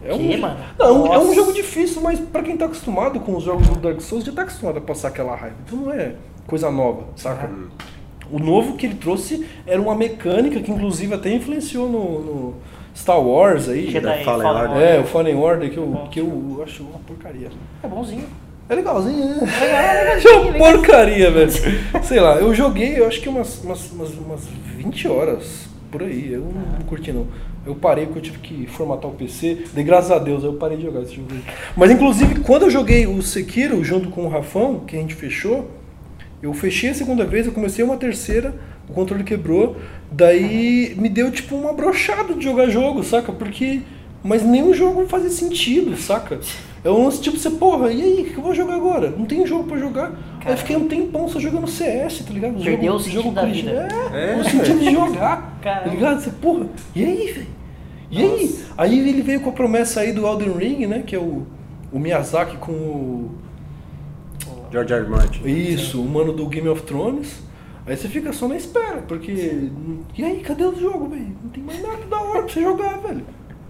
[0.04, 0.56] É quê, mano?
[0.78, 4.00] Não, é um jogo difícil, mas pra quem tá acostumado com os jogos do Dark
[4.02, 5.56] Souls, já tá acostumado a passar aquela raiva.
[5.66, 6.12] Então não é
[6.46, 7.50] coisa nova, saca?
[8.32, 12.54] O novo que ele trouxe era uma mecânica que inclusive até influenciou no, no
[12.94, 13.90] Star Wars aí.
[13.90, 14.82] Jedi Fallen Fallen Order.
[14.82, 17.48] É, o Fallen Order, que eu, que eu acho uma porcaria.
[17.82, 18.26] É bonzinho.
[18.68, 19.48] É legalzinho, né?
[19.62, 21.50] É É uma porcaria, velho.
[22.04, 24.40] Sei lá, eu joguei, eu acho que umas, umas, umas, umas
[24.76, 26.32] 20 horas por aí.
[26.32, 27.26] Eu não, não curti, não.
[27.66, 29.64] Eu parei porque eu tive que formatar o PC.
[29.74, 31.42] De graças a Deus, eu parei de jogar esse jogo aí.
[31.76, 35.68] Mas, inclusive, quando eu joguei o Sekiro junto com o Rafão, que a gente fechou,
[36.42, 38.54] eu fechei a segunda vez, eu comecei uma terceira,
[38.88, 39.76] o controle quebrou.
[40.10, 43.32] Daí me deu, tipo, uma brochada de jogar jogo, saca?
[43.32, 43.80] Porque.
[44.22, 46.40] Mas nenhum jogo fazia sentido, saca?
[46.84, 49.10] É um lance tipo, você, porra, e aí, o que eu vou jogar agora?
[49.10, 50.12] Não tem jogo pra jogar.
[50.44, 52.54] Aí eu fiquei um tempão só jogando CS, tá ligado?
[52.62, 53.88] Perdeu jogo, o sentido jogo da vida.
[54.12, 54.36] É, É.
[54.36, 55.94] o sentido de jogar, tá Caramba.
[55.94, 56.20] ligado?
[56.20, 57.46] Você, porra, e aí, velho?
[58.10, 58.58] E aí?
[58.76, 61.02] Aí ele veio com a promessa aí do Elden Ring, né?
[61.06, 61.46] Que é o,
[61.92, 63.30] o Miyazaki com o.
[64.70, 65.08] George R.
[65.08, 65.46] Martin.
[65.46, 67.42] Isso, o mano do Game of Thrones.
[67.86, 69.70] Aí você fica só na espera, porque.
[70.16, 71.36] E aí, cadê o jogo, velho?
[71.42, 73.24] Não tem mais nada da hora pra você jogar, velho.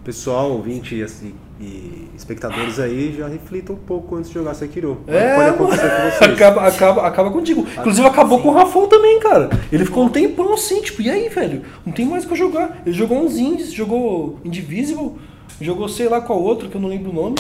[0.05, 5.03] Pessoal, ouvinte, assim, e espectadores aí já reflitam um pouco antes de jogar Sekiro.
[5.07, 6.33] É, Pode acontecer com vocês.
[6.33, 7.67] Acaba, acaba, acaba contigo.
[7.79, 9.51] Inclusive acabou com o Rafão também, cara.
[9.71, 11.63] Ele ficou um tempão assim, tipo, e aí, velho?
[11.85, 12.83] Não tem mais pra jogar.
[12.85, 15.13] Ele jogou uns indies, jogou Indivisible,
[15.61, 17.37] jogou sei lá qual outro, que eu não lembro o nome.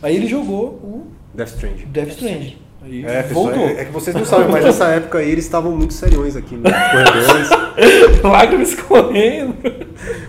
[0.00, 1.86] Aí ele jogou o Death Stranding.
[1.86, 2.56] Death Stranding.
[2.84, 3.62] Aí É, pessoal, voltou.
[3.66, 6.54] é, é que vocês não sabem, mas nessa época aí eles estavam muito seriões aqui
[6.54, 7.48] nos corredores.
[8.22, 9.54] Lágrimas escorrendo.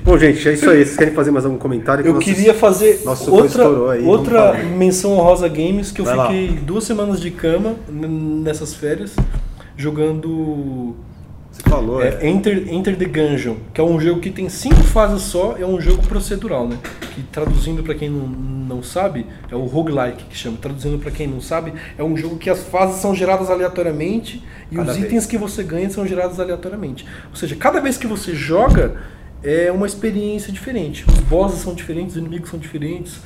[0.03, 0.85] Bom, gente, é isso aí.
[0.85, 2.05] Vocês querem fazer mais algum comentário?
[2.05, 6.27] Eu nossos- queria fazer outra, aí, outra menção honrosa games que eu Vai lá.
[6.27, 9.15] fiquei duas semanas de cama nessas férias
[9.77, 10.95] jogando
[11.55, 12.09] Você falou, é.
[12.21, 15.65] é, Enter, Enter the Gungeon, que é um jogo que tem cinco fases só, é
[15.65, 16.77] um jogo procedural, né?
[17.13, 20.57] Que traduzindo pra quem não, não sabe, é o roguelike que chama.
[20.57, 24.75] Traduzindo pra quem não sabe, é um jogo que as fases são geradas aleatoriamente e
[24.75, 25.07] Cada os vez.
[25.07, 27.05] itens que você ganha são gerados aleatoriamente.
[27.29, 28.97] Ou seja, cada vez que você joga
[29.41, 31.05] é uma experiência diferente.
[31.07, 33.21] Os bosses são diferentes, os inimigos são diferentes.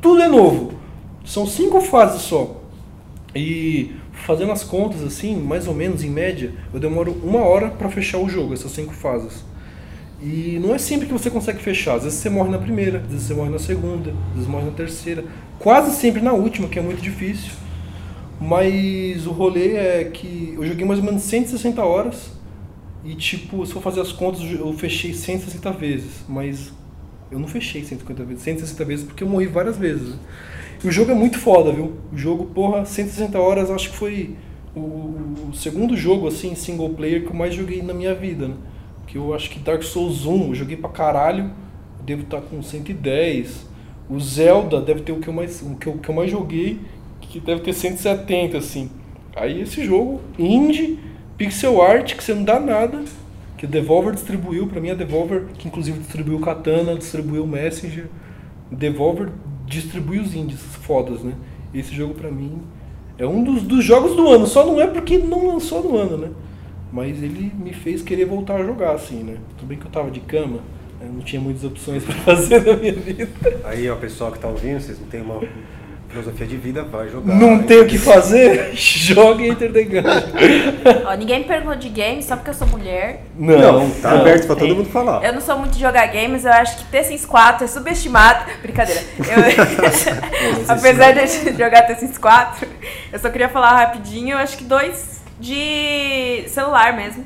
[0.00, 0.72] Tudo é novo.
[1.24, 2.60] São cinco fases só.
[3.36, 3.92] E
[4.24, 8.18] fazendo as contas assim, mais ou menos em média, eu demoro uma hora pra fechar
[8.18, 9.44] o jogo, essas cinco fases.
[10.22, 11.96] E não é sempre que você consegue fechar.
[11.96, 14.66] Às vezes você morre na primeira, às vezes você morre na segunda, às vezes morre
[14.66, 15.24] na terceira.
[15.58, 17.50] Quase sempre na última, que é muito difícil.
[18.40, 22.30] Mas o rolê é que eu joguei mais ou menos 160 horas.
[23.04, 26.24] E tipo, se for fazer as contas, eu fechei 160 vezes.
[26.28, 26.72] Mas
[27.32, 30.14] eu não fechei 150 vezes, 160 vezes porque eu morri várias vezes.
[30.84, 31.92] E o jogo é muito foda, viu?
[32.12, 34.36] O jogo, porra, 160 horas, acho que foi
[34.74, 38.54] o, o segundo jogo, assim, single player que eu mais joguei na minha vida, né?
[39.06, 41.52] Que eu acho que Dark Souls 1 eu joguei pra caralho,
[42.04, 43.70] devo estar com 110.
[44.10, 46.80] O Zelda deve ter o que eu mais, o que eu, que eu mais joguei,
[47.20, 48.90] que deve ter 170, assim.
[49.36, 50.98] Aí esse jogo, indie,
[51.38, 53.04] pixel art, que você não dá nada,
[53.56, 57.46] que a Devolver distribuiu, pra mim a Devolver, que inclusive distribuiu o Katana, distribuiu o
[57.46, 58.06] Messenger,
[58.70, 59.30] Devolver
[59.72, 61.32] distribui os indies fodas, né?
[61.74, 62.60] Esse jogo pra mim
[63.18, 66.16] é um dos, dos jogos do ano, só não é porque não lançou no ano,
[66.16, 66.30] né?
[66.92, 69.36] Mas ele me fez querer voltar a jogar, assim, né?
[69.56, 70.58] Tudo bem que eu tava de cama,
[71.00, 71.10] né?
[71.10, 73.28] não tinha muitas opções pra fazer na minha vida.
[73.64, 75.40] Aí, ó, pessoal que tá ouvindo, vocês não têm uma
[76.12, 77.34] filosofia de vida, vai jogar.
[77.34, 78.70] Não tem o que fazer?
[78.76, 81.06] Joga Enter the Gungeon.
[81.06, 83.22] Ó, ninguém me perguntou de games só porque eu sou mulher.
[83.34, 85.24] Não, tá aberto pra todo mundo falar.
[85.24, 88.44] Eu não sou muito de jogar games, eu acho que The Sims 4 é subestimado.
[88.60, 89.00] Brincadeira.
[89.18, 92.68] Eu- Apesar de jogar The Sims 4,
[93.12, 97.24] eu só queria falar rapidinho, eu acho que dois de celular mesmo.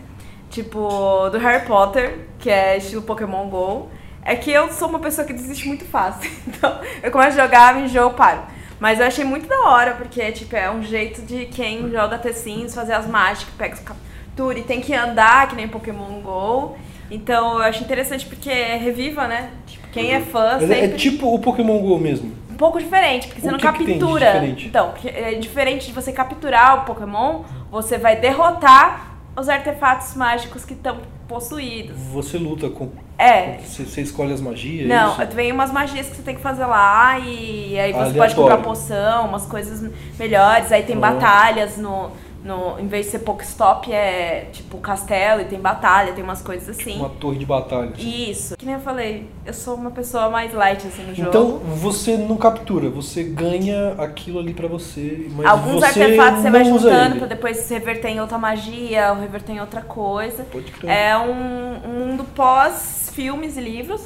[0.49, 3.91] Tipo, do Harry Potter, que é estilo Pokémon GO.
[4.25, 6.31] É que eu sou uma pessoa que desiste muito fácil.
[6.49, 8.41] Então, eu começo a jogar, me enjoo, paro.
[8.79, 12.33] Mas eu achei muito da hora, porque, tipo, é um jeito de quem joga The
[12.33, 16.77] Sims fazer as mágicas, pega os captura e tem que andar, que nem Pokémon GO.
[17.11, 19.51] Então eu acho interessante porque é reviva, né?
[19.67, 20.99] Tipo, quem é fã é, é sempre.
[20.99, 22.33] tipo o Pokémon GO mesmo.
[22.51, 24.27] Um pouco diferente, porque você O não que que captura.
[24.27, 24.67] diferente?
[24.67, 30.73] Então, é diferente de você capturar o Pokémon, você vai derrotar os artefatos mágicos que
[30.75, 31.97] estão possuídos.
[32.13, 32.91] Você luta com.
[33.19, 33.59] É.
[33.59, 34.89] Você, você escolhe as magias.
[34.89, 35.35] Não, isso?
[35.35, 38.37] vem umas magias que você tem que fazer lá e aí você pode Aleatório.
[38.37, 40.71] comprar poção, umas coisas melhores.
[40.73, 41.01] Aí tem Ah.
[41.01, 42.11] batalhas no,
[42.47, 42.79] no.
[42.79, 46.97] Em vez de ser Pokestop, é tipo castelo e tem batalha, tem umas coisas assim.
[46.97, 47.91] Uma torre de batalha.
[47.95, 48.31] assim.
[48.31, 48.57] Isso.
[48.57, 51.29] Que nem eu falei, eu sou uma pessoa mais light assim no jogo.
[51.29, 55.29] Então você não captura, você ganha aquilo ali pra você.
[55.35, 59.53] Mas Alguns você artefatos você vai juntando pra depois reverter em outra magia ou reverter
[59.53, 60.45] em outra coisa.
[60.45, 60.91] Pode crer.
[60.91, 64.03] É um, um mundo pós-filmes e livros,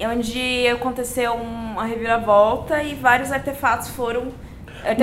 [0.00, 4.28] onde aconteceu uma reviravolta e vários artefatos foram.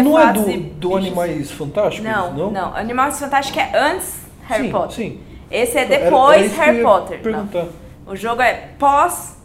[0.04, 0.96] Não é do, e do.
[0.96, 2.10] Animais Fantásticos?
[2.10, 2.52] Não, não.
[2.52, 2.76] não.
[2.76, 4.14] Animais Fantásticos é antes
[4.48, 4.96] Harry sim, Potter.
[4.96, 5.20] Sim.
[5.52, 7.18] Esse é Era- depois era que eu Harry Potter.
[7.18, 7.24] Não.
[7.24, 7.66] Perguntar.
[8.08, 9.36] O jogo é pós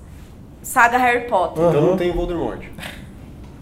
[0.63, 1.65] saga Harry Potter.
[1.65, 2.61] Então não tem Voldemort.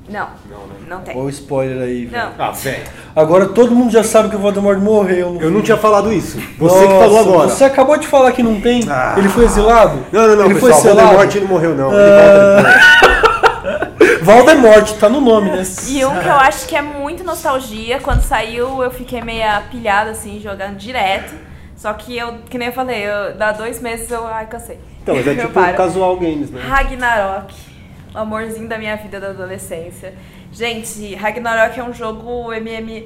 [0.09, 0.75] Não, Não, né?
[0.89, 1.15] não tem.
[1.15, 2.23] Olha o spoiler aí, velho.
[2.39, 2.45] Não.
[2.47, 2.83] Ah, velho.
[3.15, 5.37] Agora todo mundo já sabe que o Voldemort morreu.
[5.39, 6.39] Eu não tinha falado isso.
[6.59, 7.49] Você que Nossa, falou agora.
[7.51, 8.81] Você acabou de falar que não tem.
[8.89, 9.15] Ah.
[9.19, 9.99] Ele foi exilado?
[10.11, 10.73] Não, não, não, Ele pessoal.
[10.73, 11.09] foi selado?
[11.19, 11.93] Voldemort não morreu, não.
[11.93, 12.55] Ele Ah.
[12.57, 13.08] volta depois.
[14.29, 15.63] Voldemort, tá no nome, né?
[15.89, 20.11] E um que eu acho que é muito nostalgia, quando saiu eu fiquei meio pilhada
[20.11, 21.35] assim, jogando direto.
[21.75, 24.79] Só que eu, que nem eu falei, eu, dá dois meses eu, ai, cansei.
[25.03, 25.75] Então, mas é tipo paro.
[25.75, 26.61] casual games, né?
[26.61, 27.55] Ragnarok,
[28.15, 30.13] o amorzinho da minha vida da adolescência.
[30.53, 33.05] Gente, Ragnarok é um jogo MMORPG,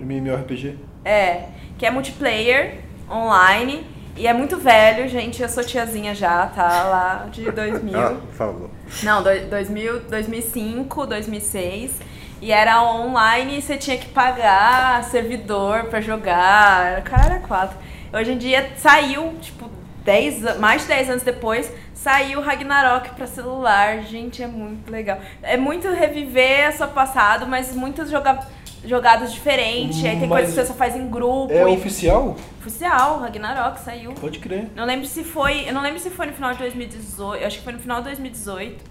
[0.00, 0.78] MMORPG.
[1.04, 1.42] é,
[1.76, 2.76] que é multiplayer,
[3.10, 3.84] online,
[4.18, 7.98] e é muito velho, gente, eu sou tiazinha já, tá, lá de 2000.
[7.98, 8.70] Ah, favor.
[9.02, 11.92] Não, do- 2000, 2005, 2006.
[12.40, 17.02] E era online e você tinha que pagar servidor pra jogar.
[17.02, 17.76] Cara era quatro.
[18.12, 19.68] Hoje em dia saiu, tipo,
[20.04, 24.02] 10, a- mais de 10 anos depois, saiu Ragnarok pra celular.
[24.04, 25.18] Gente, é muito legal.
[25.42, 28.38] É muito reviver seu passado, mas muitas joga
[28.84, 30.04] jogadas diferentes.
[30.04, 31.52] Aí tem Mas coisas que você só faz em grupo.
[31.52, 32.36] É e- oficial?
[32.60, 34.12] Oficial, Ragnarok saiu.
[34.14, 34.68] Pode crer.
[34.74, 35.68] Não lembro se foi.
[35.68, 37.40] Eu não lembro se foi no final de 2018.
[37.42, 38.84] Eu acho que foi no final de 2018.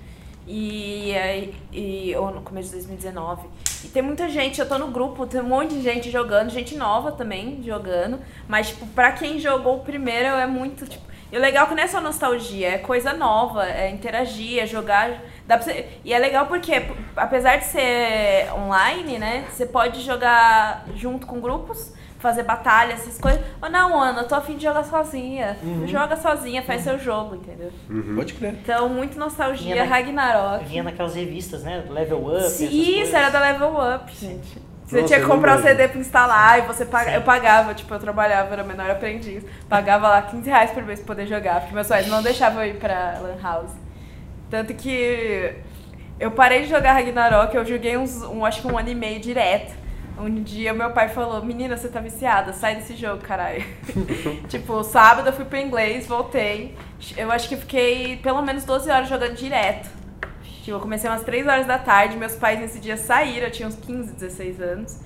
[0.49, 3.47] E, aí- e ou no começo de 2019.
[3.83, 6.75] E tem muita gente, eu tô no grupo, tem um monte de gente jogando, gente
[6.77, 8.19] nova também jogando.
[8.47, 11.05] Mas, tipo, pra quem jogou o primeiro é muito, tipo.
[11.29, 14.65] E o legal é que não é só nostalgia, é coisa nova, é interagir, é
[14.65, 15.21] jogar.
[15.47, 15.87] Dá você...
[16.03, 16.83] E é legal porque,
[17.15, 19.45] apesar de ser online, né?
[19.49, 23.39] Você pode jogar junto com grupos, fazer batalha, essas coisas.
[23.61, 25.57] Ou não, Ana, eu tô afim de jogar sozinha.
[25.85, 27.71] Joga sozinha, faz seu jogo, entendeu?
[28.15, 28.53] Pode crer.
[28.61, 30.65] Então, muito nostalgia, Vinha na- Ragnarok.
[30.65, 31.85] Vinha naquelas revistas, né?
[31.89, 32.37] Level Up.
[32.39, 33.07] essas Sim, coisas.
[33.07, 34.61] Isso, era da Level Up, gente.
[34.85, 35.71] Você Nossa, tinha que comprar o lembro.
[35.71, 39.43] CD pra instalar e você paga, eu pagava, tipo, eu trabalhava, era menor aprendiz.
[39.67, 42.69] Pagava lá 15 reais por mês pra poder jogar, porque meus pais não deixavam eu
[42.69, 43.71] ir pra Lan House.
[44.49, 45.53] Tanto que
[46.19, 49.19] eu parei de jogar Ragnarok, eu joguei uns, um, acho que um ano e meio
[49.19, 49.75] direto.
[50.19, 53.63] Um dia meu pai falou, menina, você tá viciada, sai desse jogo, caralho.
[54.49, 56.75] tipo, sábado eu fui pro inglês, voltei.
[57.15, 59.89] Eu acho que fiquei pelo menos 12 horas jogando direto.
[60.63, 63.67] Tipo, eu comecei umas 3 horas da tarde, meus pais nesse dia saíram, eu tinha
[63.67, 64.99] uns 15, 16 anos.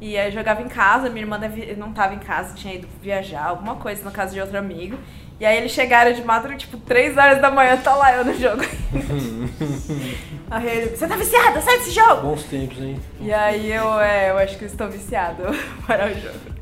[0.00, 1.40] E aí eu jogava em casa, minha irmã
[1.76, 4.96] não tava em casa, tinha ido viajar, alguma coisa na casa de outro amigo.
[5.40, 8.34] E aí eles chegaram de madrugada, tipo, 3 horas da manhã, tá lá eu no
[8.34, 8.60] jogo.
[10.50, 12.22] aí ele, você tá viciada, sai desse jogo!
[12.22, 13.00] Bons tempos, hein?
[13.20, 14.98] E aí eu, é, eu acho que eu estou vou
[15.86, 16.58] parar o jogo.